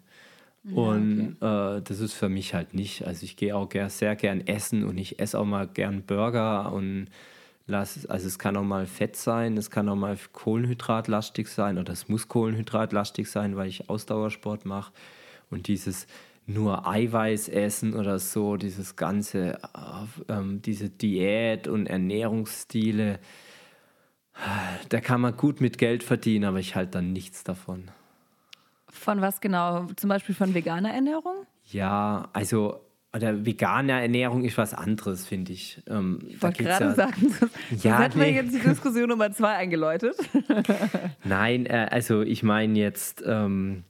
Und 0.73 1.37
okay. 1.41 1.77
äh, 1.79 1.83
das 1.83 2.01
ist 2.01 2.15
für 2.15 2.29
mich 2.29 2.55
halt 2.55 2.73
nicht. 2.73 3.07
Also 3.07 3.25
ich 3.25 3.37
gehe 3.37 3.55
auch 3.55 3.69
sehr 3.89 4.17
gern 4.17 4.47
essen 4.47 4.85
und 4.85 4.97
ich 4.97 5.19
esse 5.19 5.39
auch 5.39 5.45
mal 5.45 5.67
gern 5.67 6.03
Burger 6.03 6.73
und 6.73 7.09
lass, 7.67 8.07
also 8.07 8.27
es 8.27 8.39
kann 8.39 8.57
auch 8.57 8.65
mal 8.65 8.87
Fett 8.87 9.17
sein, 9.17 9.59
es 9.59 9.71
kann 9.71 9.89
auch 9.89 9.97
mal 9.97 10.17
Kohlenhydratlastig 10.33 11.49
sein 11.49 11.79
oder 11.79 11.93
es 11.93 12.09
muss 12.09 12.29
Kohlenhydratlastig 12.29 13.31
sein, 13.31 13.57
weil 13.57 13.69
ich 13.69 13.91
Ausdauersport 13.91 14.65
mache. 14.65 14.93
Und 15.51 15.69
dieses 15.69 16.07
nur 16.47 16.87
Eiweiß 16.87 17.49
essen 17.49 17.95
oder 17.95 18.19
so, 18.19 18.57
dieses 18.57 18.97
ganze, 18.97 19.55
äh, 19.55 20.33
ähm, 20.33 20.63
diese 20.63 20.89
Diät 20.89 21.69
und 21.69 21.87
Ernährungsstile, 21.87 23.19
da 24.89 25.01
kann 25.01 25.21
man 25.21 25.37
gut 25.37 25.61
mit 25.61 25.79
Geld 25.79 26.03
verdienen, 26.03 26.45
aber 26.45 26.59
ich 26.59 26.75
halte 26.75 26.93
dann 26.93 27.13
nichts 27.13 27.45
davon. 27.45 27.91
Von 28.95 29.21
was 29.21 29.41
genau? 29.41 29.87
Zum 29.97 30.09
Beispiel 30.09 30.35
von 30.35 30.55
veganer 30.55 30.93
Ernährung? 30.93 31.47
Ja, 31.65 32.29
also 32.33 32.81
oder 33.15 33.47
vegane 33.47 33.93
Ernährung 33.93 34.45
ist 34.45 34.59
was 34.59 34.75
anderes, 34.75 35.27
finde 35.27 35.53
ich. 35.53 35.81
Ähm, 35.89 36.19
ich 36.29 36.43
wollte 36.43 36.65
gerade 36.65 36.87
ja, 36.87 36.95
sagen, 36.95 37.35
das, 37.39 37.85
ja, 37.85 38.01
hätten 38.01 38.19
nee. 38.19 38.27
wir 38.27 38.33
jetzt 38.33 38.55
die 38.55 38.61
Diskussion 38.61 39.09
Nummer 39.09 39.31
zwei 39.33 39.55
eingeläutet. 39.55 40.17
Nein, 41.25 41.67
äh, 41.67 41.89
also 41.91 42.23
ich 42.23 42.43
meine 42.43 42.77
jetzt 42.79 43.23
ähm, 43.25 43.85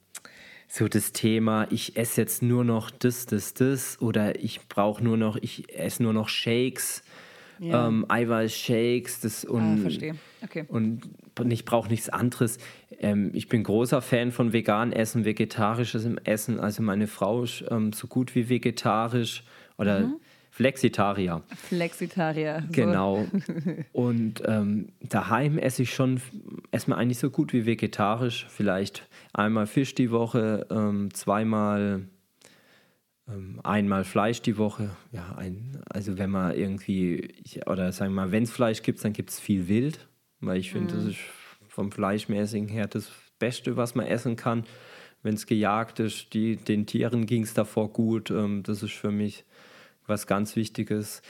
so 0.69 0.89
das 0.89 1.13
Thema, 1.13 1.67
ich 1.71 1.97
esse 1.97 2.21
jetzt 2.21 2.43
nur 2.43 2.65
noch 2.65 2.91
das, 2.91 3.25
das, 3.25 3.55
das 3.55 4.01
oder 4.03 4.43
ich 4.43 4.69
brauche 4.69 5.03
nur 5.03 5.17
noch, 5.17 5.37
ich 5.41 5.75
esse 5.75 6.03
nur 6.03 6.13
noch 6.13 6.29
Shakes. 6.29 7.03
Ja. 7.59 7.89
ähm, 7.89 8.05
Eiweißshakes 8.09 9.21
das 9.21 9.45
und, 9.45 9.79
Ah, 9.79 9.83
verstehe. 9.83 10.15
Okay. 10.43 10.65
und 10.69 11.03
ich 11.49 11.65
brauche 11.65 11.89
nichts 11.89 12.09
anderes. 12.09 12.59
Ähm, 13.01 13.31
ich 13.35 13.49
bin 13.49 13.63
großer 13.65 14.01
Fan 14.03 14.33
von 14.33 14.53
vegan 14.53 14.93
Essen, 14.93 15.25
vegetarisches 15.25 16.07
Essen. 16.25 16.61
Also 16.61 16.83
meine 16.83 17.07
Frau 17.07 17.43
ist 17.45 17.65
ähm, 17.71 17.93
so 17.93 18.07
gut 18.07 18.35
wie 18.35 18.49
vegetarisch 18.49 19.45
oder 19.79 20.01
Mhm. 20.01 20.15
Flexitarier. 20.51 21.43
Flexitarier. 21.57 22.63
So. 22.67 22.73
Genau. 22.73 23.27
Und 23.93 24.41
ähm, 24.47 24.91
daheim 25.03 25.59
esse 25.59 25.83
ich 25.83 25.93
schon 25.93 26.21
erstmal 26.71 27.01
eigentlich 27.01 27.19
so 27.19 27.29
gut 27.31 27.53
wie 27.53 27.67
vegetarisch. 27.67 28.47
Vielleicht 28.49 29.05
einmal 29.33 29.67
Fisch 29.67 29.97
die 29.97 30.13
Woche, 30.13 30.65
ähm, 30.71 31.13
zweimal, 31.13 32.03
einmal 33.63 34.05
Fleisch 34.05 34.43
die 34.43 34.59
Woche. 34.59 34.91
Ja, 35.13 35.35
ein, 35.37 35.83
also 35.89 36.19
wenn 36.19 36.31
man 36.31 36.55
irgendwie, 36.55 37.35
oder 37.67 37.93
sagen 37.93 38.13
wir 38.13 38.27
mal, 38.27 38.33
wenn 38.33 38.43
es 38.43 38.51
Fleisch 38.51 38.83
gibt, 38.83 39.05
dann 39.05 39.13
gibt 39.13 39.31
es 39.31 39.41
viel 39.41 39.69
Wild. 39.69 40.07
Weil 40.41 40.59
ich 40.59 40.73
finde, 40.73 40.95
das 40.95 41.05
ist 41.05 41.19
vom 41.69 41.91
Fleischmäßigen 41.91 42.69
her 42.69 42.87
das 42.87 43.11
Beste, 43.39 43.77
was 43.77 43.95
man 43.95 44.07
essen 44.07 44.37
kann. 44.37 44.65
Wenn 45.23 45.35
es 45.35 45.47
gejagt 45.47 46.01
ist, 46.01 46.35
die, 46.35 46.57
den 46.57 46.87
Tieren 46.87 47.27
ging 47.27 47.43
es 47.45 47.55
davor 47.55 47.91
gut. 47.91 48.31
Ähm, 48.31 48.63
das 48.63 48.83
ist 48.83 48.93
für 48.93 49.11
mich 49.11 49.45
was 50.07 50.27
ganz 50.27 50.55
Wichtiges. 50.55 51.23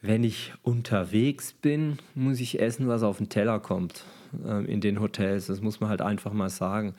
Wenn 0.00 0.24
ich 0.24 0.52
unterwegs 0.62 1.52
bin, 1.52 1.98
muss 2.14 2.40
ich 2.40 2.60
essen, 2.60 2.88
was 2.88 3.02
auf 3.02 3.18
den 3.18 3.28
Teller 3.28 3.60
kommt 3.60 4.04
ähm, 4.44 4.66
in 4.66 4.80
den 4.80 5.00
Hotels. 5.00 5.46
Das 5.46 5.60
muss 5.60 5.80
man 5.80 5.90
halt 5.90 6.00
einfach 6.00 6.32
mal 6.32 6.48
sagen. 6.48 6.94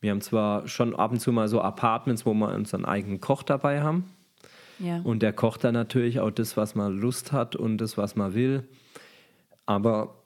Wir 0.00 0.10
haben 0.10 0.20
zwar 0.20 0.66
schon 0.66 0.94
ab 0.96 1.12
und 1.12 1.20
zu 1.20 1.32
mal 1.32 1.48
so 1.48 1.60
Apartments, 1.60 2.24
wo 2.24 2.34
wir 2.34 2.54
unseren 2.54 2.84
eigenen 2.84 3.20
Koch 3.20 3.42
dabei 3.42 3.82
haben. 3.82 4.04
Ja. 4.78 5.00
Und 5.02 5.20
der 5.22 5.32
kocht 5.32 5.64
dann 5.64 5.74
natürlich 5.74 6.20
auch 6.20 6.30
das, 6.30 6.56
was 6.56 6.74
man 6.74 6.98
Lust 6.98 7.32
hat 7.32 7.54
und 7.54 7.78
das, 7.78 7.98
was 7.98 8.16
man 8.16 8.34
will. 8.34 8.66
Aber 9.66 10.24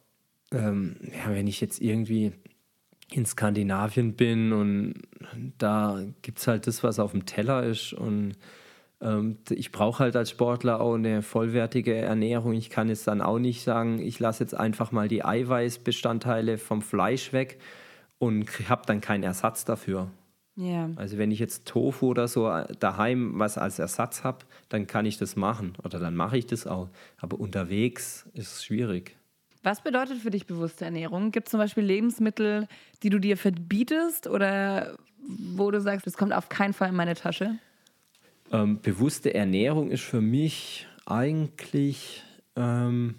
ähm, 0.53 0.97
ja, 1.03 1.35
wenn 1.35 1.49
ich 1.49 1.61
jetzt 1.61 1.81
irgendwie 1.81 2.33
in 3.11 3.27
Skandinavien 3.27 4.15
bin 4.15 4.53
und 4.53 4.95
da 5.59 6.03
gibt 6.23 6.39
es 6.39 6.47
halt 6.47 6.67
das, 6.67 6.83
was 6.83 6.99
auf 6.99 7.11
dem 7.11 7.27
Teller 7.27 7.65
ist 7.65 7.93
und 7.93 8.35
ähm, 9.01 9.39
ich 9.51 9.73
brauche 9.73 10.05
halt 10.05 10.17
als 10.17 10.31
Sportler 10.31 10.81
auch 10.81 10.95
eine 10.95 11.23
vollwertige 11.23 11.95
Ernährung. 11.95 12.55
Ich 12.55 12.71
kann 12.71 12.89
jetzt 12.89 13.07
dann 13.07 13.21
auch 13.21 13.39
nicht 13.39 13.63
sagen, 13.63 13.99
ich 13.99 14.19
lasse 14.21 14.45
jetzt 14.45 14.55
einfach 14.55 14.93
mal 14.93 15.09
die 15.09 15.25
Eiweißbestandteile 15.25 16.59
vom 16.59 16.81
Fleisch 16.81 17.33
weg 17.33 17.59
und 18.19 18.49
habe 18.69 18.83
dann 18.87 19.01
keinen 19.01 19.23
Ersatz 19.23 19.65
dafür. 19.65 20.11
ja. 20.57 20.91
Also 20.97 21.19
wenn 21.19 21.31
ich 21.31 21.39
jetzt 21.39 21.67
Tofu 21.67 22.09
oder 22.09 22.29
so 22.29 22.51
daheim 22.79 23.39
was 23.39 23.59
als 23.59 23.79
Ersatz 23.79 24.25
habe, 24.25 24.39
dann 24.69 24.87
kann 24.87 25.07
ich 25.07 25.19
das 25.19 25.37
machen 25.37 25.75
oder 25.83 25.99
dann 25.99 26.15
mache 26.15 26.39
ich 26.39 26.47
das 26.47 26.67
auch. 26.67 26.89
Aber 27.19 27.41
unterwegs 27.41 28.27
ist 28.35 28.53
es 28.53 28.65
schwierig. 28.65 29.17
Was 29.63 29.83
bedeutet 29.83 30.19
für 30.19 30.31
dich 30.31 30.47
bewusste 30.47 30.85
Ernährung? 30.85 31.31
Gibt 31.31 31.49
es 31.49 31.53
zum 31.53 31.59
Beispiel 31.59 31.85
Lebensmittel, 31.85 32.69
die 33.03 33.09
du 33.09 33.19
dir 33.19 33.39
verbietest 33.39 34.27
oder 34.27 34.99
wo 35.27 35.71
du 35.71 35.81
sagst, 35.81 36.07
das 36.07 36.19
kommt 36.19 36.35
auf 36.35 36.51
keinen 36.51 36.75
Fall 36.75 36.91
in 36.91 36.97
meine 36.97 37.15
Tasche? 37.15 37.59
Ähm, 38.53 38.81
bewusste 38.83 39.33
Ernährung 39.33 39.91
ist 39.91 40.03
für 40.03 40.21
mich 40.21 40.87
eigentlich 41.07 42.23
ähm, 42.57 43.15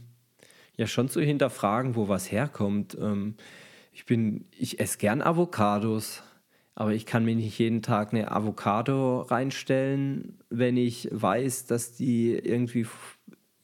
ja 0.78 0.88
schon 0.88 1.10
zu 1.10 1.20
hinterfragen, 1.20 1.96
wo 1.96 2.08
was 2.08 2.32
herkommt. 2.32 2.96
Ähm, 3.02 3.36
ich 3.96 4.06
bin, 4.06 4.44
ich 4.52 4.82
esse 4.82 4.98
gern 4.98 5.22
Avocados, 5.22 6.22
aber 6.76 6.94
ich 6.94 7.06
kann 7.06 7.24
mir 7.24 7.34
nicht 7.34 7.58
jeden 7.58 7.82
Tag 7.82 8.12
eine 8.12 8.30
Avocado 8.30 9.22
reinstellen, 9.22 10.38
wenn 10.50 10.76
ich 10.76 11.08
weiß, 11.14 11.66
dass 11.68 11.96
die 11.96 12.34
irgendwie 12.34 12.86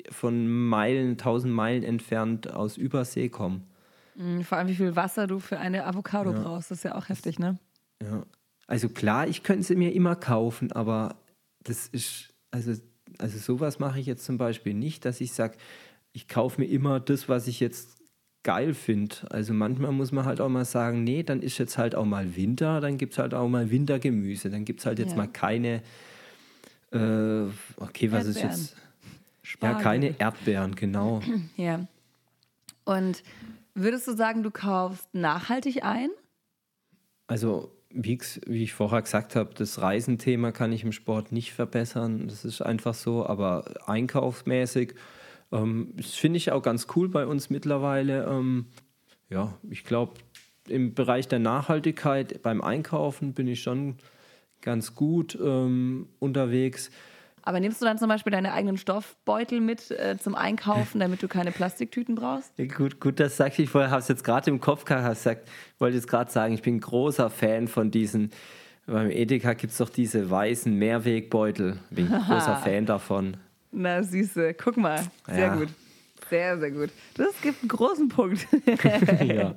von 0.10 0.48
Meilen, 0.48 1.18
tausend 1.18 1.54
Meilen 1.54 1.84
entfernt 1.84 2.50
aus 2.50 2.78
Übersee 2.78 3.28
kommen. 3.28 3.68
Mhm, 4.16 4.46
Vor 4.46 4.58
allem, 4.58 4.70
wie 4.70 4.76
viel 4.76 4.96
Wasser 4.96 5.28
du 5.28 5.40
für 5.40 5.60
eine 5.60 5.86
Avocado 5.86 6.32
brauchst, 6.32 6.72
das 6.72 6.78
ist 6.80 6.84
ja 6.86 6.96
auch 6.96 7.10
heftig, 7.10 7.38
ne? 7.38 7.60
Ja. 8.02 8.24
Also 8.68 8.88
klar, 8.88 9.28
ich 9.28 9.44
könnte 9.44 9.64
sie 9.64 9.76
mir 9.76 9.94
immer 9.94 10.16
kaufen, 10.16 10.72
aber 10.72 11.18
das 11.62 11.90
ist, 11.90 12.34
also, 12.52 12.72
also 13.18 13.38
sowas 13.38 13.80
mache 13.80 14.00
ich 14.00 14.06
jetzt 14.06 14.24
zum 14.24 14.38
Beispiel 14.38 14.76
nicht, 14.76 15.04
dass 15.04 15.20
ich 15.20 15.34
sage, 15.34 15.58
ich 16.14 16.30
kaufe 16.30 16.62
mir 16.62 16.68
immer 16.68 17.02
das, 17.02 17.28
was 17.28 17.48
ich 17.48 17.60
jetzt 17.60 18.01
geil 18.44 18.74
finde. 18.74 19.16
Also 19.30 19.54
manchmal 19.54 19.92
muss 19.92 20.12
man 20.12 20.26
halt 20.26 20.42
auch 20.42 20.50
mal 20.50 20.66
sagen, 20.66 21.04
nee, 21.04 21.24
dann 21.24 21.42
ist 21.42 21.58
jetzt 21.58 21.78
halt 21.78 21.94
auch 21.96 22.06
mal 22.06 22.36
Winter, 22.36 22.82
dann 22.82 22.98
gibt 22.98 23.14
es 23.14 23.20
halt 23.20 23.34
auch 23.34 23.48
mal 23.48 23.70
Wintergemüse, 23.70 24.50
dann 24.50 24.66
gibt 24.66 24.80
es 24.80 24.86
halt 24.86 25.00
jetzt 25.00 25.12
Ja. 25.12 25.18
mal 25.18 25.28
keine, 25.28 25.82
äh, 26.92 27.44
okay, 27.78 28.12
was 28.12 28.26
ist 28.26 28.38
Erdbeeren. 28.38 28.50
jetzt? 28.60 28.74
Ja, 28.76 28.80
Spargel. 29.44 29.84
keine 29.84 30.20
Erdbeeren, 30.20 30.76
genau. 30.76 31.22
Ja. 31.58 31.86
Und 32.84 33.22
würdest 33.76 34.08
du 34.08 34.16
sagen, 34.16 34.42
du 34.44 34.50
kaufst 34.52 35.14
nachhaltig 35.14 35.84
ein? 35.84 36.10
Also, 37.28 37.72
wie 37.92 38.18
ich 38.64 38.74
vorher 38.74 39.02
gesagt 39.02 39.36
habe, 39.36 39.54
das 39.54 39.82
Reisenthema 39.82 40.52
kann 40.52 40.72
ich 40.72 40.84
im 40.84 40.92
Sport 40.92 41.32
nicht 41.32 41.54
verbessern. 41.54 42.28
Das 42.28 42.44
ist 42.44 42.62
einfach 42.62 42.94
so. 42.94 43.26
Aber 43.26 43.66
einkaufsmäßig, 43.86 44.96
ähm, 45.52 45.94
das 45.96 46.16
finde 46.16 46.38
ich 46.38 46.52
auch 46.52 46.62
ganz 46.62 46.88
cool 46.96 47.10
bei 47.10 47.26
uns 47.26 47.50
mittlerweile. 47.50 48.26
Ähm, 48.26 48.68
ja, 49.30 49.54
ich 49.70 49.84
glaube, 49.84 50.14
im 50.68 50.94
Bereich 50.94 51.28
der 51.28 51.40
Nachhaltigkeit 51.40 52.42
beim 52.42 52.62
Einkaufen 52.62 53.34
bin 53.34 53.48
ich 53.48 53.62
schon 53.62 53.96
ganz 54.62 54.96
gut 54.96 55.38
ähm, 55.42 56.08
unterwegs. 56.20 56.92
Aber 57.44 57.60
nimmst 57.60 57.82
du 57.82 57.86
dann 57.86 57.98
zum 57.98 58.08
Beispiel 58.08 58.32
deine 58.32 58.54
eigenen 58.54 58.78
Stoffbeutel 58.78 59.62
mit 59.62 59.90
äh, 59.92 60.18
zum 60.20 60.36
Einkaufen, 60.36 61.00
damit 61.00 61.24
du 61.24 61.28
keine 61.28 61.52
Plastiktüten 61.52 62.16
brauchst? 62.16 62.52
Ja, 62.58 62.66
gut, 62.66 63.00
gut, 63.00 63.20
das 63.20 63.38
sagst 63.38 63.58
du. 63.58 63.64
Ich 63.64 63.70
vorher 63.70 63.90
habe 63.90 64.02
es 64.02 64.08
jetzt 64.08 64.24
gerade 64.24 64.50
im 64.52 64.60
Kopf 64.60 64.86
gehabt, 64.86 65.26
wollte 65.80 65.96
jetzt 65.96 66.08
gerade 66.08 66.32
sagen, 66.32 66.54
ich 66.54 66.62
bin 66.62 66.80
großer 66.80 67.30
Fan 67.30 67.68
von 67.68 67.90
diesen, 67.90 68.32
beim 68.86 69.10
Edeka 69.10 69.54
gibt 69.54 69.72
es 69.72 69.80
doch 69.80 69.90
diese 69.90 70.30
weißen 70.30 70.74
Mehrwegbeutel. 70.74 71.80
Bin 71.90 72.06
ich 72.06 72.28
großer 72.28 72.56
Fan 72.64 72.86
davon. 72.86 73.38
Na, 73.72 74.04
süße, 74.04 74.54
guck 74.56 74.78
mal. 74.78 75.04
Sehr 75.28 75.38
Ja. 75.48 75.56
gut. 75.56 75.70
Sehr, 76.30 76.60
sehr 76.60 76.72
gut. 76.72 76.90
Das 77.16 77.42
gibt 77.42 77.62
einen 77.62 77.68
großen 77.70 78.08
Punkt. 78.10 78.48
ja. 79.26 79.56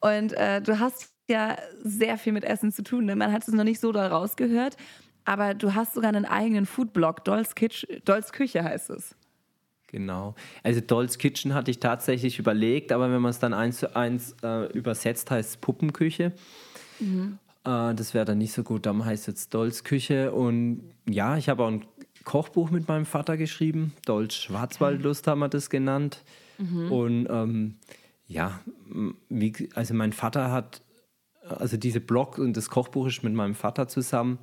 Und 0.00 0.32
äh, 0.32 0.60
du 0.60 0.78
hast 0.80 1.12
ja 1.28 1.56
sehr 1.84 2.18
viel 2.18 2.32
mit 2.32 2.44
Essen 2.44 2.72
zu 2.72 2.82
tun. 2.82 3.04
Ne? 3.04 3.14
Man 3.14 3.32
hat 3.32 3.46
es 3.46 3.54
noch 3.54 3.62
nicht 3.64 3.78
so 3.80 3.92
da 3.92 4.08
rausgehört, 4.08 4.76
aber 5.24 5.54
du 5.54 5.74
hast 5.74 5.94
sogar 5.94 6.08
einen 6.08 6.24
eigenen 6.24 6.66
Foodblog, 6.66 7.24
Dolls, 7.24 7.54
Kitch, 7.54 7.86
Dolls 8.04 8.32
Küche 8.32 8.64
heißt 8.64 8.90
es. 8.90 9.14
Genau. 9.88 10.34
Also 10.62 10.80
Dolls 10.80 11.18
Kitchen 11.18 11.54
hatte 11.54 11.70
ich 11.70 11.78
tatsächlich 11.78 12.38
überlegt, 12.38 12.90
aber 12.92 13.10
wenn 13.12 13.20
man 13.22 13.30
es 13.30 13.38
dann 13.38 13.54
eins 13.54 13.78
zu 13.78 13.94
eins 13.94 14.34
äh, 14.42 14.66
übersetzt, 14.72 15.30
heißt 15.30 15.50
es 15.50 15.56
Puppenküche. 15.58 16.32
Äh, 17.00 17.94
das 17.94 18.12
wäre 18.12 18.24
dann 18.24 18.38
nicht 18.38 18.52
so 18.52 18.62
gut. 18.64 18.86
Darum 18.86 19.04
heißt 19.04 19.22
es 19.22 19.26
jetzt 19.26 19.54
Dolls 19.54 19.84
Küche. 19.84 20.32
Und 20.32 20.82
ja, 21.08 21.36
ich 21.36 21.48
habe 21.48 21.62
auch 21.64 21.68
ein 21.68 21.84
Kochbuch 22.28 22.70
mit 22.70 22.86
meinem 22.88 23.06
Vater 23.06 23.38
geschrieben. 23.38 23.94
Dolls 24.04 24.34
Schwarzwaldlust 24.34 25.26
haben 25.26 25.38
wir 25.38 25.48
das 25.48 25.70
genannt. 25.70 26.22
Und 26.90 27.26
ähm, 27.30 27.76
ja, 28.26 28.60
wie, 29.30 29.70
also 29.74 29.94
mein 29.94 30.12
Vater 30.12 30.52
hat, 30.52 30.82
also 31.48 31.78
diese 31.78 32.00
Blog 32.00 32.36
und 32.36 32.54
das 32.54 32.68
Kochbuch 32.68 33.06
ist 33.06 33.22
mit 33.24 33.32
meinem 33.32 33.54
Vater 33.54 33.88
zusammen. 33.88 34.38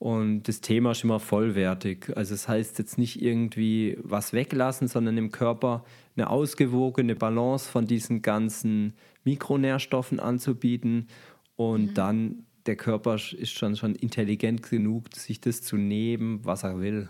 Und 0.00 0.48
das 0.48 0.60
Thema 0.60 0.90
ist 0.90 1.04
immer 1.04 1.20
vollwertig. 1.20 2.10
Also 2.16 2.34
es 2.34 2.48
heißt 2.48 2.80
jetzt 2.80 2.98
nicht 2.98 3.22
irgendwie 3.22 3.96
was 4.02 4.32
weglassen, 4.32 4.88
sondern 4.88 5.16
im 5.16 5.30
Körper 5.30 5.84
eine 6.16 6.30
ausgewogene 6.30 7.14
Balance 7.14 7.70
von 7.70 7.86
diesen 7.86 8.22
ganzen 8.22 8.94
Mikronährstoffen 9.22 10.18
anzubieten. 10.18 11.06
Und 11.54 11.94
dann 11.94 12.44
der 12.66 12.74
Körper 12.74 13.14
ist 13.14 13.52
schon, 13.52 13.76
schon 13.76 13.94
intelligent 13.94 14.68
genug, 14.68 15.14
sich 15.14 15.40
das 15.40 15.62
zu 15.62 15.76
nehmen, 15.76 16.40
was 16.44 16.64
er 16.64 16.80
will. 16.80 17.08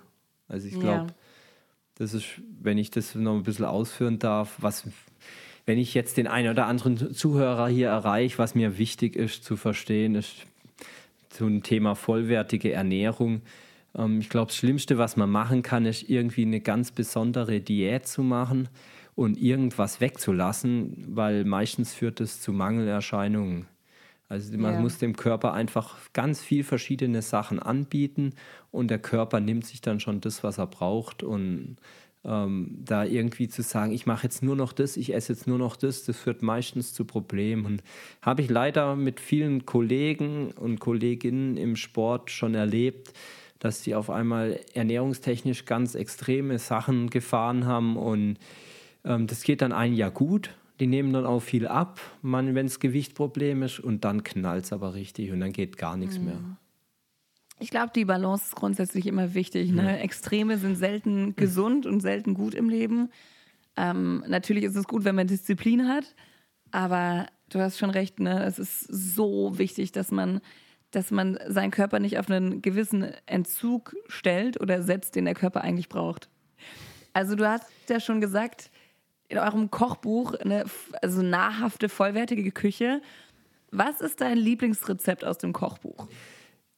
Also 0.50 0.66
ich 0.68 0.78
glaube, 0.78 1.06
Ja. 1.06 1.14
das 1.96 2.12
ist, 2.12 2.26
wenn 2.60 2.76
ich 2.76 2.90
das 2.90 3.14
noch 3.14 3.34
ein 3.34 3.42
bisschen 3.44 3.64
ausführen 3.64 4.18
darf, 4.18 4.56
was, 4.58 4.86
wenn 5.64 5.78
ich 5.78 5.94
jetzt 5.94 6.16
den 6.16 6.26
einen 6.26 6.50
oder 6.50 6.66
anderen 6.66 7.14
Zuhörer 7.14 7.68
hier 7.68 7.88
erreiche, 7.88 8.38
was 8.38 8.54
mir 8.54 8.76
wichtig 8.78 9.16
ist 9.16 9.44
zu 9.44 9.56
verstehen, 9.56 10.14
ist 10.14 10.46
zum 11.28 11.62
Thema 11.62 11.94
vollwertige 11.94 12.72
Ernährung. 12.72 13.42
Ähm, 13.96 14.20
ich 14.20 14.28
glaube, 14.28 14.48
das 14.48 14.56
Schlimmste, 14.56 14.98
was 14.98 15.16
man 15.16 15.30
machen 15.30 15.62
kann, 15.62 15.86
ist 15.86 16.08
irgendwie 16.10 16.42
eine 16.42 16.60
ganz 16.60 16.90
besondere 16.90 17.60
Diät 17.60 18.06
zu 18.06 18.22
machen 18.22 18.68
und 19.14 19.38
irgendwas 19.40 20.00
wegzulassen, 20.00 21.04
weil 21.08 21.44
meistens 21.44 21.94
führt 21.94 22.20
es 22.20 22.40
zu 22.40 22.52
Mangelerscheinungen. 22.52 23.66
Also 24.30 24.56
man 24.56 24.74
Ja. 24.74 24.80
muss 24.80 24.98
dem 24.98 25.16
Körper 25.16 25.52
einfach 25.52 25.98
ganz 26.12 26.40
viel 26.40 26.62
verschiedene 26.62 27.20
Sachen 27.20 27.58
anbieten 27.58 28.30
und 28.70 28.88
der 28.88 29.00
Körper 29.00 29.40
nimmt 29.40 29.66
sich 29.66 29.80
dann 29.80 29.98
schon 29.98 30.20
das, 30.20 30.44
was 30.44 30.58
er 30.58 30.68
braucht. 30.68 31.24
Und 31.24 31.76
ähm, 32.24 32.76
da 32.84 33.04
irgendwie 33.04 33.48
zu 33.48 33.62
sagen, 33.62 33.92
ich 33.92 34.06
mache 34.06 34.24
jetzt 34.24 34.42
nur 34.42 34.54
noch 34.54 34.72
das, 34.72 34.96
ich 34.96 35.14
esse 35.14 35.32
jetzt 35.32 35.48
nur 35.48 35.58
noch 35.58 35.74
das, 35.74 36.04
das 36.04 36.16
führt 36.16 36.42
meistens 36.42 36.94
zu 36.94 37.04
Problemen. 37.04 37.66
Und 37.66 37.82
habe 38.22 38.42
ich 38.42 38.48
leider 38.50 38.94
mit 38.94 39.18
vielen 39.18 39.66
Kollegen 39.66 40.52
und 40.52 40.78
Kolleginnen 40.78 41.56
im 41.56 41.74
Sport 41.74 42.30
schon 42.30 42.54
erlebt, 42.54 43.12
dass 43.58 43.82
die 43.82 43.96
auf 43.96 44.10
einmal 44.10 44.60
ernährungstechnisch 44.74 45.64
ganz 45.64 45.94
extreme 45.96 46.58
Sachen 46.60 47.10
gefahren 47.10 47.66
haben 47.66 47.96
und 47.96 48.38
ähm, 49.04 49.26
das 49.26 49.42
geht 49.42 49.60
dann 49.60 49.72
ein 49.72 49.94
Jahr 49.94 50.10
gut. 50.12 50.54
Die 50.80 50.86
nehmen 50.86 51.12
dann 51.12 51.26
auch 51.26 51.40
viel 51.40 51.68
ab, 51.68 52.00
wenn 52.22 52.54
das 52.54 52.80
Gewichtproblem 52.80 53.62
ist 53.62 53.78
und 53.80 54.04
dann 54.04 54.24
knallt 54.24 54.64
es 54.64 54.72
aber 54.72 54.94
richtig 54.94 55.30
und 55.30 55.40
dann 55.40 55.52
geht 55.52 55.76
gar 55.76 55.96
nichts 55.96 56.18
mhm. 56.18 56.24
mehr. 56.24 56.38
Ich 57.60 57.68
glaube, 57.68 57.92
die 57.94 58.06
Balance 58.06 58.46
ist 58.46 58.56
grundsätzlich 58.56 59.06
immer 59.06 59.34
wichtig. 59.34 59.70
Ne? 59.70 59.84
Ja. 59.84 59.96
Extreme 59.96 60.56
sind 60.56 60.76
selten 60.76 61.36
gesund 61.36 61.84
und 61.84 62.00
selten 62.00 62.32
gut 62.32 62.54
im 62.54 62.70
Leben. 62.70 63.10
Ähm, 63.76 64.24
natürlich 64.26 64.64
ist 64.64 64.76
es 64.76 64.86
gut, 64.86 65.04
wenn 65.04 65.14
man 65.14 65.26
Disziplin 65.26 65.86
hat, 65.86 66.14
aber 66.70 67.26
du 67.50 67.60
hast 67.60 67.78
schon 67.78 67.90
recht, 67.90 68.18
ne? 68.18 68.44
es 68.44 68.58
ist 68.58 68.80
so 68.80 69.58
wichtig, 69.58 69.92
dass 69.92 70.10
man, 70.10 70.40
dass 70.90 71.10
man 71.10 71.38
seinen 71.46 71.70
Körper 71.70 72.00
nicht 72.00 72.18
auf 72.18 72.30
einen 72.30 72.62
gewissen 72.62 73.12
Entzug 73.26 73.94
stellt 74.08 74.58
oder 74.60 74.82
setzt, 74.82 75.14
den 75.14 75.26
der 75.26 75.34
Körper 75.34 75.60
eigentlich 75.60 75.90
braucht. 75.90 76.30
Also 77.12 77.36
du 77.36 77.46
hast 77.46 77.66
ja 77.88 78.00
schon 78.00 78.20
gesagt, 78.20 78.70
in 79.30 79.38
eurem 79.38 79.70
Kochbuch 79.70 80.34
eine 80.34 80.64
also 81.00 81.22
nahrhafte, 81.22 81.88
vollwertige 81.88 82.50
Küche. 82.50 83.00
Was 83.70 84.00
ist 84.00 84.20
dein 84.20 84.36
Lieblingsrezept 84.36 85.24
aus 85.24 85.38
dem 85.38 85.52
Kochbuch? 85.52 86.08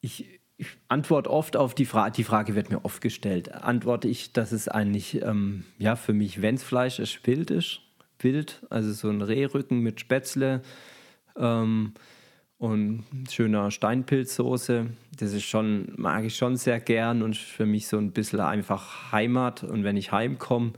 Ich 0.01 0.39
ich 0.57 0.67
antworte 0.87 1.29
oft 1.29 1.57
auf 1.57 1.73
die 1.73 1.85
Frage, 1.85 2.11
die 2.11 2.23
Frage 2.23 2.55
wird 2.55 2.69
mir 2.69 2.85
oft 2.85 3.01
gestellt, 3.01 3.51
antworte 3.53 4.07
ich, 4.07 4.33
dass 4.33 4.51
es 4.51 4.67
eigentlich, 4.67 5.21
ähm, 5.21 5.63
ja, 5.79 5.95
für 5.95 6.13
mich, 6.13 6.41
wenn 6.41 6.55
es 6.55 6.63
Fleisch 6.63 6.99
ist, 6.99 7.25
wild 7.25 7.49
ist, 7.49 7.81
wild, 8.19 8.61
also 8.69 8.91
so 8.93 9.09
ein 9.09 9.21
Rehrücken 9.21 9.79
mit 9.79 9.99
Spätzle 9.99 10.61
ähm, 11.35 11.93
und 12.59 13.03
schöner 13.31 13.71
Steinpilzsoße, 13.71 14.87
das 15.17 15.33
ist 15.33 15.43
schon, 15.43 15.91
mag 15.97 16.23
ich 16.23 16.37
schon 16.37 16.55
sehr 16.55 16.79
gern 16.79 17.23
und 17.23 17.35
für 17.35 17.65
mich 17.65 17.87
so 17.87 17.97
ein 17.97 18.11
bisschen 18.11 18.39
einfach 18.39 19.11
Heimat 19.11 19.63
und 19.63 19.83
wenn 19.83 19.97
ich 19.97 20.11
heimkomme, 20.11 20.73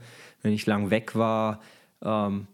wenn 0.46 0.54
ich 0.54 0.64
lang 0.64 0.90
weg 0.90 1.16
war, 1.16 1.60
ähm, 2.02 2.46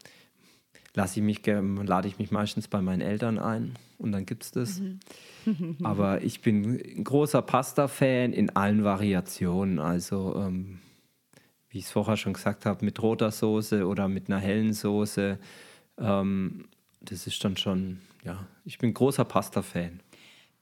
lasse 0.94 1.20
ich 1.20 1.24
mich, 1.24 1.46
lade 1.46 2.08
ich 2.08 2.18
mich 2.18 2.30
meistens 2.30 2.66
bei 2.66 2.80
meinen 2.80 3.02
Eltern 3.02 3.38
ein 3.38 3.74
und 3.98 4.12
dann 4.12 4.24
gibt 4.24 4.44
es 4.44 4.50
das. 4.50 4.80
Mhm. 4.80 5.76
Aber 5.82 6.22
ich 6.22 6.40
bin 6.40 6.80
ein 6.80 7.04
großer 7.04 7.42
Pasta-Fan 7.42 8.32
in 8.32 8.50
allen 8.56 8.82
Variationen. 8.82 9.78
Also, 9.78 10.34
ähm, 10.36 10.78
wie 11.68 11.78
ich 11.78 11.84
es 11.84 11.90
vorher 11.90 12.16
schon 12.16 12.32
gesagt 12.32 12.64
habe, 12.64 12.84
mit 12.84 13.02
roter 13.02 13.30
Soße 13.30 13.86
oder 13.86 14.08
mit 14.08 14.28
einer 14.28 14.40
hellen 14.40 14.72
Soße. 14.72 15.38
Ähm, 15.98 16.64
das 17.02 17.26
ist 17.26 17.44
dann 17.44 17.58
schon, 17.58 17.98
ja, 18.24 18.46
ich 18.64 18.78
bin 18.78 18.94
großer 18.94 19.26
Pasta-Fan. 19.26 20.00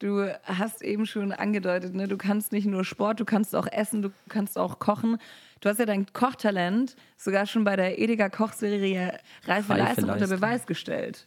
Du 0.00 0.26
hast 0.44 0.82
eben 0.82 1.04
schon 1.04 1.30
angedeutet, 1.30 1.94
ne? 1.94 2.08
du 2.08 2.16
kannst 2.16 2.52
nicht 2.52 2.64
nur 2.64 2.84
Sport, 2.84 3.20
du 3.20 3.26
kannst 3.26 3.54
auch 3.54 3.66
essen, 3.70 4.00
du 4.00 4.10
kannst 4.30 4.58
auch 4.58 4.78
kochen. 4.78 5.18
Du 5.60 5.68
hast 5.68 5.78
ja 5.78 5.84
dein 5.84 6.10
Kochtalent 6.14 6.96
sogar 7.18 7.44
schon 7.44 7.64
bei 7.64 7.76
der 7.76 7.98
Edeka 7.98 8.30
Kochserie 8.30 9.12
Reife, 9.44 9.72
Reife 9.72 9.74
Leistung 9.74 10.08
unter 10.08 10.26
Beweis 10.26 10.64
gestellt. 10.64 11.26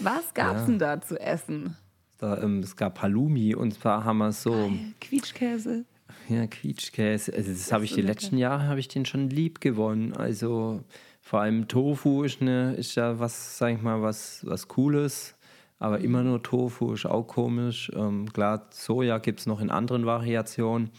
Was 0.00 0.32
gab 0.32 0.56
es 0.56 0.62
ja. 0.62 0.66
denn 0.66 0.78
da 0.78 1.00
zu 1.02 1.20
essen? 1.20 1.76
Da, 2.16 2.42
ähm, 2.42 2.60
es 2.60 2.76
gab 2.76 3.02
Halloumi 3.02 3.54
und 3.54 3.74
zwar 3.74 4.04
haben 4.04 4.18
wir 4.18 4.32
so. 4.32 4.52
Geil. 4.52 4.78
Quietschkäse. 5.02 5.84
Ja, 6.30 6.46
Quietschkäse. 6.46 7.34
Also 7.34 7.50
das, 7.50 7.64
das 7.64 7.72
habe 7.72 7.84
ich 7.84 7.92
die 7.92 8.00
letzten 8.00 8.38
Jahre 8.38 8.68
habe 8.68 8.80
ich 8.80 8.88
den 8.88 9.04
schon 9.04 9.28
lieb 9.28 9.60
gewonnen. 9.60 10.14
Also 10.14 10.82
vor 11.20 11.42
allem 11.42 11.68
Tofu 11.68 12.22
ist, 12.22 12.40
eine, 12.40 12.72
ist 12.74 12.94
ja 12.94 13.18
was, 13.18 13.58
sag 13.58 13.74
ich 13.74 13.82
mal, 13.82 14.00
was, 14.00 14.40
was 14.46 14.66
Cooles. 14.66 15.34
Aber 15.78 16.00
immer 16.00 16.22
nur 16.22 16.42
Tofu 16.42 16.92
ist 16.92 17.06
auch 17.06 17.24
komisch. 17.24 17.90
Ähm, 17.94 18.32
klar, 18.32 18.66
Soja 18.70 19.18
gibt 19.18 19.40
es 19.40 19.46
noch 19.46 19.60
in 19.60 19.70
anderen 19.70 20.06
Variationen. 20.06 20.90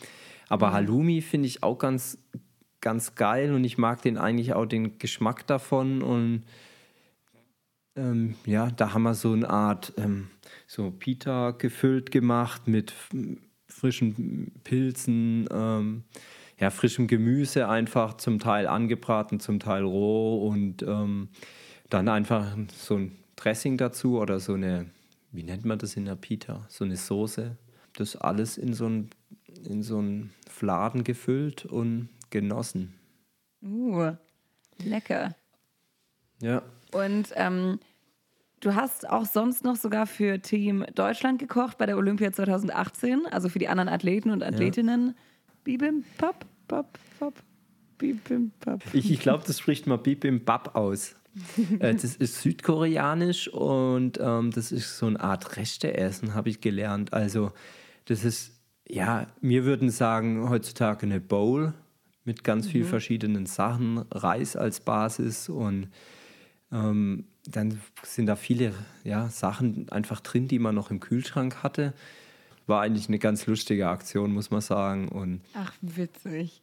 Aber 0.48 0.70
mhm. 0.70 0.74
Halloumi 0.74 1.22
finde 1.22 1.48
ich 1.48 1.64
auch 1.64 1.78
ganz, 1.78 2.18
ganz 2.82 3.16
geil 3.16 3.54
und 3.54 3.64
ich 3.64 3.78
mag 3.78 4.02
den 4.02 4.18
eigentlich 4.18 4.54
auch 4.54 4.66
den 4.66 4.98
Geschmack 4.98 5.46
davon. 5.48 6.02
Und 6.02 6.44
ähm, 7.96 8.36
ja, 8.46 8.72
da 8.72 8.94
haben 8.94 9.04
wir 9.04 9.16
so 9.16 9.34
eine 9.34 9.50
Art 9.50 9.94
ähm, 9.98 10.30
so 10.66 10.92
Pita 10.92 11.52
gefüllt 11.52 12.12
gemacht 12.12 12.68
mit 12.68 12.94
frischen 13.68 14.52
Pilzen, 14.64 15.48
ähm, 15.52 16.04
ja, 16.58 16.70
frischem 16.70 17.08
Gemüse 17.08 17.68
einfach 17.68 18.16
zum 18.16 18.40
Teil 18.40 18.68
angebraten, 18.68 19.40
zum 19.40 19.60
Teil 19.60 19.84
roh 19.84 20.48
und 20.48 20.84
ähm, 20.84 21.30
dann 21.90 22.08
einfach 22.08 22.58
so 22.74 22.96
ein 22.96 23.19
Dressing 23.40 23.78
dazu 23.78 24.20
oder 24.20 24.40
so 24.40 24.54
eine, 24.54 24.90
wie 25.32 25.44
nennt 25.44 25.66
man 25.66 25.80
das 25.80 25.96
in 25.96 26.06
der 26.06 26.16
Pita? 26.16 26.66
So 26.70 26.84
eine 26.84 26.98
Soße. 26.98 27.58
Das 27.94 28.16
alles 28.16 28.58
in 28.58 28.74
so 28.74 28.88
ein, 28.88 29.10
in 29.64 29.82
so 29.82 30.00
einen 30.00 30.32
Fladen 30.50 31.04
gefüllt 31.04 31.66
und 31.66 32.10
genossen. 32.30 32.94
Uh, 33.64 34.12
lecker. 34.84 35.36
Ja. 36.42 36.62
Und 36.92 37.34
ähm, 37.36 37.80
Du 38.62 38.76
hast 38.76 39.10
auch 39.10 39.26
sonst 39.26 39.64
noch 39.64 39.78
sogar 39.78 40.06
für 40.06 40.42
Team 40.42 40.86
Deutschland 40.94 41.40
gekocht 41.40 41.78
bei 41.78 41.86
der 41.86 41.98
Olympia 41.98 42.32
2018, 42.34 43.26
also 43.32 43.48
für 43.48 43.60
die 43.60 43.70
anderen 43.70 43.88
Athleten 43.88 44.32
und 44.32 44.44
Athletinnen. 44.44 45.08
Ja. 45.08 45.14
Bibim, 45.64 46.04
pap, 46.18 46.46
pap, 46.68 47.00
pap, 47.20 47.36
bibim, 47.98 48.52
pap. 48.60 48.84
Ich, 48.92 49.12
ich 49.12 49.20
glaube, 49.22 49.46
das 49.48 49.60
spricht 49.60 49.88
mal 49.88 49.98
Bibim, 49.98 50.44
pap 50.44 50.76
aus. 50.76 51.16
Äh, 51.80 51.94
das 51.94 52.16
ist 52.16 52.42
südkoreanisch 52.42 53.48
und 53.48 54.20
ähm, 54.22 54.52
das 54.52 54.72
ist 54.72 54.98
so 54.98 55.06
eine 55.06 55.20
Art 55.20 55.58
Reste-Essen, 55.58 56.34
habe 56.34 56.50
ich 56.50 56.62
gelernt. 56.62 57.14
Also, 57.14 57.52
das 58.06 58.26
ist, 58.26 58.60
ja, 58.88 59.28
wir 59.42 59.66
würden 59.66 59.90
sagen, 59.90 60.50
heutzutage 60.50 61.06
eine 61.06 61.20
Bowl 61.20 61.74
mit 62.26 62.44
ganz 62.44 62.68
mhm. 62.68 62.72
vielen 62.72 62.88
verschiedenen 62.88 63.46
Sachen, 63.46 64.00
Reis 64.12 64.56
als 64.56 64.80
Basis 64.80 65.50
und 65.50 65.90
ähm, 66.72 67.26
dann 67.46 67.82
sind 68.04 68.28
da 68.28 68.36
viele 68.36 68.74
ja, 69.04 69.30
Sachen 69.30 69.90
einfach 69.90 70.20
drin, 70.20 70.48
die 70.48 70.60
man 70.60 70.76
noch 70.76 70.92
im 70.92 71.00
Kühlschrank 71.00 71.64
hatte. 71.64 71.94
War 72.68 72.82
eigentlich 72.82 73.08
eine 73.08 73.18
ganz 73.18 73.48
lustige 73.48 73.88
Aktion, 73.88 74.32
muss 74.32 74.52
man 74.52 74.62
sagen. 74.62 75.08
Und 75.08 75.42
Ach, 75.56 75.74
witzig. 75.82 76.62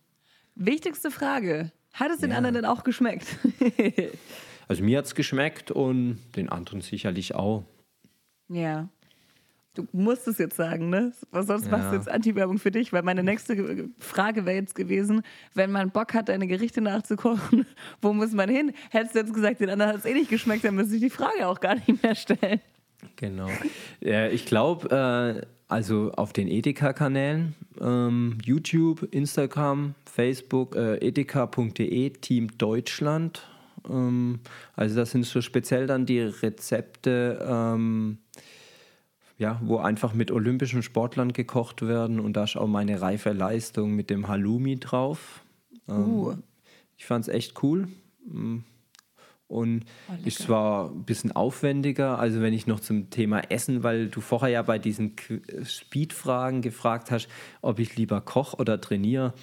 Wichtigste 0.55 1.11
Frage. 1.11 1.73
Hat 1.93 2.11
es 2.13 2.19
den 2.19 2.31
ja. 2.31 2.37
anderen 2.37 2.55
denn 2.55 2.65
auch 2.65 2.85
geschmeckt? 2.85 3.27
also 4.69 4.83
mir 4.83 4.99
hat 4.99 5.07
es 5.07 5.15
geschmeckt 5.15 5.71
und 5.71 6.19
den 6.37 6.49
anderen 6.49 6.81
sicherlich 6.81 7.35
auch. 7.35 7.65
Ja. 8.49 8.89
Du 9.75 9.87
musst 9.93 10.27
es 10.27 10.39
jetzt 10.39 10.57
sagen, 10.57 10.89
ne? 10.89 11.13
Was 11.31 11.49
sonst 11.49 11.67
ja. 11.67 11.73
machst 11.73 11.91
du 11.91 11.97
jetzt 11.97 12.09
Anti-Werbung 12.09 12.59
für 12.59 12.71
dich? 12.71 12.95
Weil 12.95 13.03
meine 13.03 13.23
nächste 13.23 13.91
Frage 13.99 14.47
wäre 14.47 14.57
jetzt 14.57 14.75
gewesen, 14.75 15.23
wenn 15.53 15.71
man 15.71 15.91
Bock 15.91 16.15
hat, 16.15 16.31
deine 16.31 16.47
Gerichte 16.47 16.81
nachzukochen, 16.81 17.67
wo 18.01 18.15
muss 18.15 18.33
man 18.33 18.49
hin? 18.49 18.73
Hättest 18.91 19.15
du 19.15 19.19
jetzt 19.19 19.35
gesagt, 19.35 19.61
den 19.61 19.69
anderen 19.69 19.93
hat 19.93 19.99
es 19.99 20.07
eh 20.07 20.15
nicht 20.15 20.31
geschmeckt, 20.31 20.65
dann 20.65 20.77
müsste 20.77 20.95
ich 20.95 21.03
die 21.03 21.11
Frage 21.11 21.47
auch 21.47 21.61
gar 21.61 21.75
nicht 21.75 22.03
mehr 22.03 22.15
stellen. 22.15 22.61
Genau. 23.17 23.51
Äh, 24.03 24.33
ich 24.33 24.47
glaube, 24.47 25.43
äh, 25.43 25.47
also 25.69 26.13
auf 26.13 26.33
den 26.33 26.49
Edeka-Kanälen, 26.49 27.55
ähm, 27.81 28.39
YouTube, 28.45 29.07
Instagram, 29.13 29.95
Facebook, 30.11 30.75
äh, 30.75 30.97
edeka.de, 31.07 32.11
Team 32.11 32.57
Deutschland. 32.57 33.47
Ähm, 33.89 34.41
also 34.75 34.97
das 34.97 35.11
sind 35.11 35.25
so 35.27 35.41
speziell 35.41 35.87
dann 35.87 36.07
die 36.07 36.21
Rezepte. 36.21 37.45
Ähm, 37.47 38.19
ja, 39.39 39.61
wo 39.63 39.79
einfach 39.79 40.15
mit 40.15 40.31
olympischen 40.31 40.83
Sportlern 40.83 41.33
gekocht 41.33 41.87
werden 41.87 42.21
und 42.21 42.35
da 42.35 42.45
ist 42.45 42.57
auch 42.57 42.67
meine 42.67 43.03
reife 43.03 43.33
Leistung 43.33 43.95
mit 43.95 44.09
dem 44.09 44.29
Halloumi 44.29 44.77
drauf. 44.81 45.43
Uh. 45.89 46.31
Ähm, 46.33 46.43
ich 46.97 47.05
fand 47.05 47.29
es 47.29 47.35
echt 47.35 47.63
cool. 47.63 47.89
Mm. 48.25 48.59
Und 49.49 49.85
oh, 50.09 50.13
ist 50.25 50.41
zwar 50.41 50.91
ein 50.91 51.05
bisschen 51.05 51.31
aufwendiger, 51.31 52.19
also 52.19 52.41
wenn 52.41 52.53
ich 52.53 52.67
noch 52.67 52.81
zum 52.81 53.11
Thema 53.11 53.43
Essen, 53.49 53.85
weil 53.85 54.09
du 54.09 54.21
vorher 54.21 54.49
ja 54.49 54.63
bei 54.63 54.81
diesen 54.81 55.15
Speed-Fragen 55.65 56.63
gefragt 56.63 57.13
hast, 57.13 57.29
ob 57.63 57.79
ich 57.79 57.97
lieber 57.97 58.21
koche 58.21 58.57
oder 58.57 58.81
trainiere. 58.81 59.35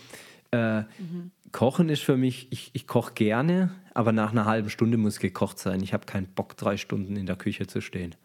Äh, 0.53 0.81
mhm. 1.01 1.31
Kochen 1.51 1.89
ist 1.89 2.03
für 2.03 2.17
mich, 2.17 2.47
ich, 2.51 2.71
ich 2.73 2.87
koche 2.87 3.13
gerne, 3.13 3.71
aber 3.93 4.11
nach 4.11 4.31
einer 4.31 4.45
halben 4.45 4.69
Stunde 4.69 4.97
muss 4.97 5.19
gekocht 5.19 5.59
sein. 5.59 5.81
Ich 5.81 5.93
habe 5.93 6.05
keinen 6.05 6.27
Bock, 6.27 6.57
drei 6.57 6.77
Stunden 6.77 7.15
in 7.15 7.25
der 7.25 7.35
Küche 7.35 7.67
zu 7.67 7.79
stehen. 7.79 8.15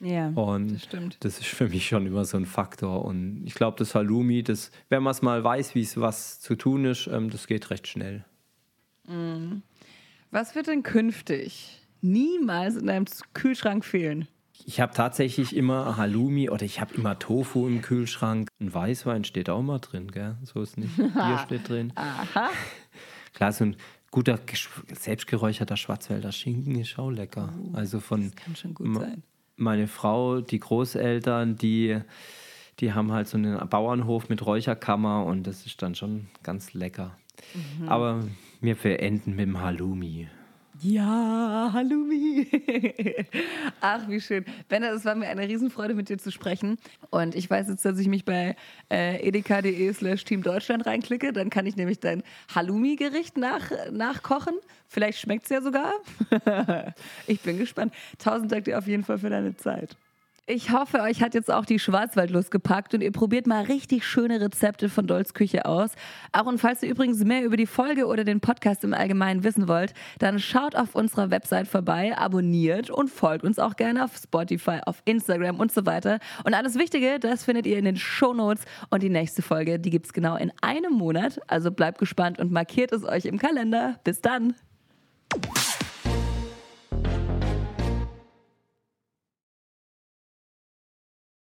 Ja, 0.00 0.28
und 0.28 0.74
das 0.74 0.84
stimmt. 0.84 1.16
Das 1.20 1.38
ist 1.38 1.46
für 1.46 1.68
mich 1.68 1.88
schon 1.88 2.06
immer 2.06 2.24
so 2.24 2.36
ein 2.36 2.46
Faktor. 2.46 3.04
Und 3.04 3.42
ich 3.44 3.54
glaube, 3.54 3.76
das 3.78 3.94
Halloumi, 3.94 4.42
das, 4.42 4.70
wenn 4.90 5.02
man 5.02 5.10
es 5.10 5.22
mal 5.22 5.42
weiß, 5.42 5.74
wie 5.74 5.82
es 5.82 5.98
was 5.98 6.40
zu 6.40 6.54
tun 6.54 6.84
ist, 6.84 7.08
ähm, 7.08 7.30
das 7.30 7.46
geht 7.46 7.70
recht 7.70 7.88
schnell. 7.88 8.24
Mhm. 9.08 9.62
Was 10.30 10.54
wird 10.54 10.68
denn 10.68 10.82
künftig 10.82 11.80
niemals 12.00 12.76
in 12.76 12.86
deinem 12.86 13.06
Kühlschrank 13.34 13.84
fehlen? 13.84 14.28
Ich 14.64 14.80
habe 14.80 14.92
tatsächlich 14.92 15.56
immer 15.56 15.96
Halloumi 15.96 16.50
oder 16.50 16.64
ich 16.64 16.80
habe 16.80 16.94
immer 16.94 17.18
Tofu 17.18 17.66
im 17.66 17.80
Kühlschrank. 17.80 18.48
Ein 18.60 18.72
Weißwein 18.72 19.24
steht 19.24 19.48
auch 19.50 19.62
mal 19.62 19.78
drin, 19.78 20.10
gell? 20.10 20.36
So 20.42 20.62
ist 20.62 20.76
nicht. 20.76 20.96
Bier 20.96 21.40
steht 21.44 21.68
drin. 21.68 21.92
Aha. 21.94 22.50
Klar, 23.34 23.52
so 23.52 23.64
ein 23.64 23.76
guter 24.10 24.38
selbstgeräucherter 24.92 25.76
Schwarzwälder 25.76 26.32
Schinken 26.32 26.80
ist 26.80 26.98
auch 26.98 27.10
lecker. 27.10 27.52
Oh, 27.62 27.76
also 27.76 28.00
von 28.00 28.24
das 28.24 28.36
kann 28.36 28.56
schon 28.56 28.74
gut 28.74 28.96
sein 28.96 29.22
meine 29.58 29.88
Frau, 29.88 30.40
die 30.40 30.60
Großeltern, 30.60 31.56
die, 31.56 32.00
Die 32.80 32.92
haben 32.92 33.10
halt 33.10 33.26
so 33.26 33.36
einen 33.36 33.58
Bauernhof 33.68 34.28
mit 34.28 34.46
Räucherkammer 34.46 35.24
und 35.24 35.48
das 35.48 35.66
ist 35.66 35.82
dann 35.82 35.96
schon 35.96 36.28
ganz 36.44 36.74
lecker. 36.74 37.18
Mhm. 37.80 37.88
Aber 37.88 38.20
wir 38.60 38.76
verenden 38.76 39.34
mit 39.34 39.46
dem 39.46 39.60
Halloumi. 39.60 40.28
Ja, 40.80 41.70
Halloumi. 41.72 42.46
Ach, 43.80 44.08
wie 44.08 44.20
schön. 44.20 44.44
Benner, 44.68 44.92
es 44.92 45.04
war 45.04 45.14
mir 45.14 45.28
eine 45.28 45.48
Riesenfreude, 45.48 45.94
mit 45.94 46.08
dir 46.08 46.18
zu 46.18 46.30
sprechen. 46.30 46.78
Und 47.10 47.34
ich 47.34 47.50
weiß 47.50 47.68
jetzt, 47.68 47.84
dass 47.84 47.98
ich 47.98 48.06
mich 48.06 48.24
bei 48.24 48.54
äh, 48.90 49.26
edeka.de 49.26 49.92
slash 49.92 50.24
Team 50.24 50.42
Deutschland 50.42 50.86
reinklicke. 50.86 51.32
Dann 51.32 51.50
kann 51.50 51.66
ich 51.66 51.76
nämlich 51.76 51.98
dein 51.98 52.22
Halloumi-Gericht 52.54 53.36
nach, 53.36 53.70
nachkochen. 53.90 54.54
Vielleicht 54.86 55.18
schmeckt 55.18 55.44
es 55.44 55.50
ja 55.50 55.62
sogar. 55.62 55.92
ich 57.26 57.40
bin 57.40 57.58
gespannt. 57.58 57.92
Tausend 58.18 58.52
Dank 58.52 58.64
dir 58.64 58.78
auf 58.78 58.86
jeden 58.86 59.04
Fall 59.04 59.18
für 59.18 59.30
deine 59.30 59.56
Zeit. 59.56 59.96
Ich 60.50 60.70
hoffe, 60.72 61.02
euch 61.02 61.20
hat 61.20 61.34
jetzt 61.34 61.52
auch 61.52 61.66
die 61.66 61.78
Schwarzwaldlust 61.78 62.50
gepackt 62.50 62.94
und 62.94 63.02
ihr 63.02 63.12
probiert 63.12 63.46
mal 63.46 63.64
richtig 63.64 64.06
schöne 64.06 64.40
Rezepte 64.40 64.88
von 64.88 65.06
Dolls 65.06 65.34
Küche 65.34 65.66
aus. 65.66 65.90
Auch 66.32 66.46
und 66.46 66.56
falls 66.56 66.82
ihr 66.82 66.88
übrigens 66.88 67.22
mehr 67.22 67.44
über 67.44 67.58
die 67.58 67.66
Folge 67.66 68.06
oder 68.06 68.24
den 68.24 68.40
Podcast 68.40 68.82
im 68.82 68.94
Allgemeinen 68.94 69.44
wissen 69.44 69.68
wollt, 69.68 69.92
dann 70.20 70.38
schaut 70.38 70.74
auf 70.74 70.94
unserer 70.94 71.30
Website 71.30 71.68
vorbei, 71.68 72.16
abonniert 72.16 72.88
und 72.88 73.10
folgt 73.10 73.44
uns 73.44 73.58
auch 73.58 73.76
gerne 73.76 74.02
auf 74.02 74.16
Spotify, 74.16 74.80
auf 74.86 75.02
Instagram 75.04 75.60
und 75.60 75.70
so 75.70 75.84
weiter. 75.84 76.18
Und 76.44 76.54
alles 76.54 76.76
Wichtige, 76.76 77.18
das 77.20 77.44
findet 77.44 77.66
ihr 77.66 77.76
in 77.76 77.84
den 77.84 77.98
Show 77.98 78.32
Notes 78.32 78.64
und 78.88 79.02
die 79.02 79.10
nächste 79.10 79.42
Folge, 79.42 79.78
die 79.78 79.90
gibt 79.90 80.06
es 80.06 80.14
genau 80.14 80.36
in 80.36 80.50
einem 80.62 80.94
Monat. 80.94 81.42
Also 81.46 81.70
bleibt 81.70 81.98
gespannt 81.98 82.38
und 82.38 82.50
markiert 82.50 82.92
es 82.92 83.04
euch 83.04 83.26
im 83.26 83.38
Kalender. 83.38 83.96
Bis 84.02 84.22
dann! 84.22 84.54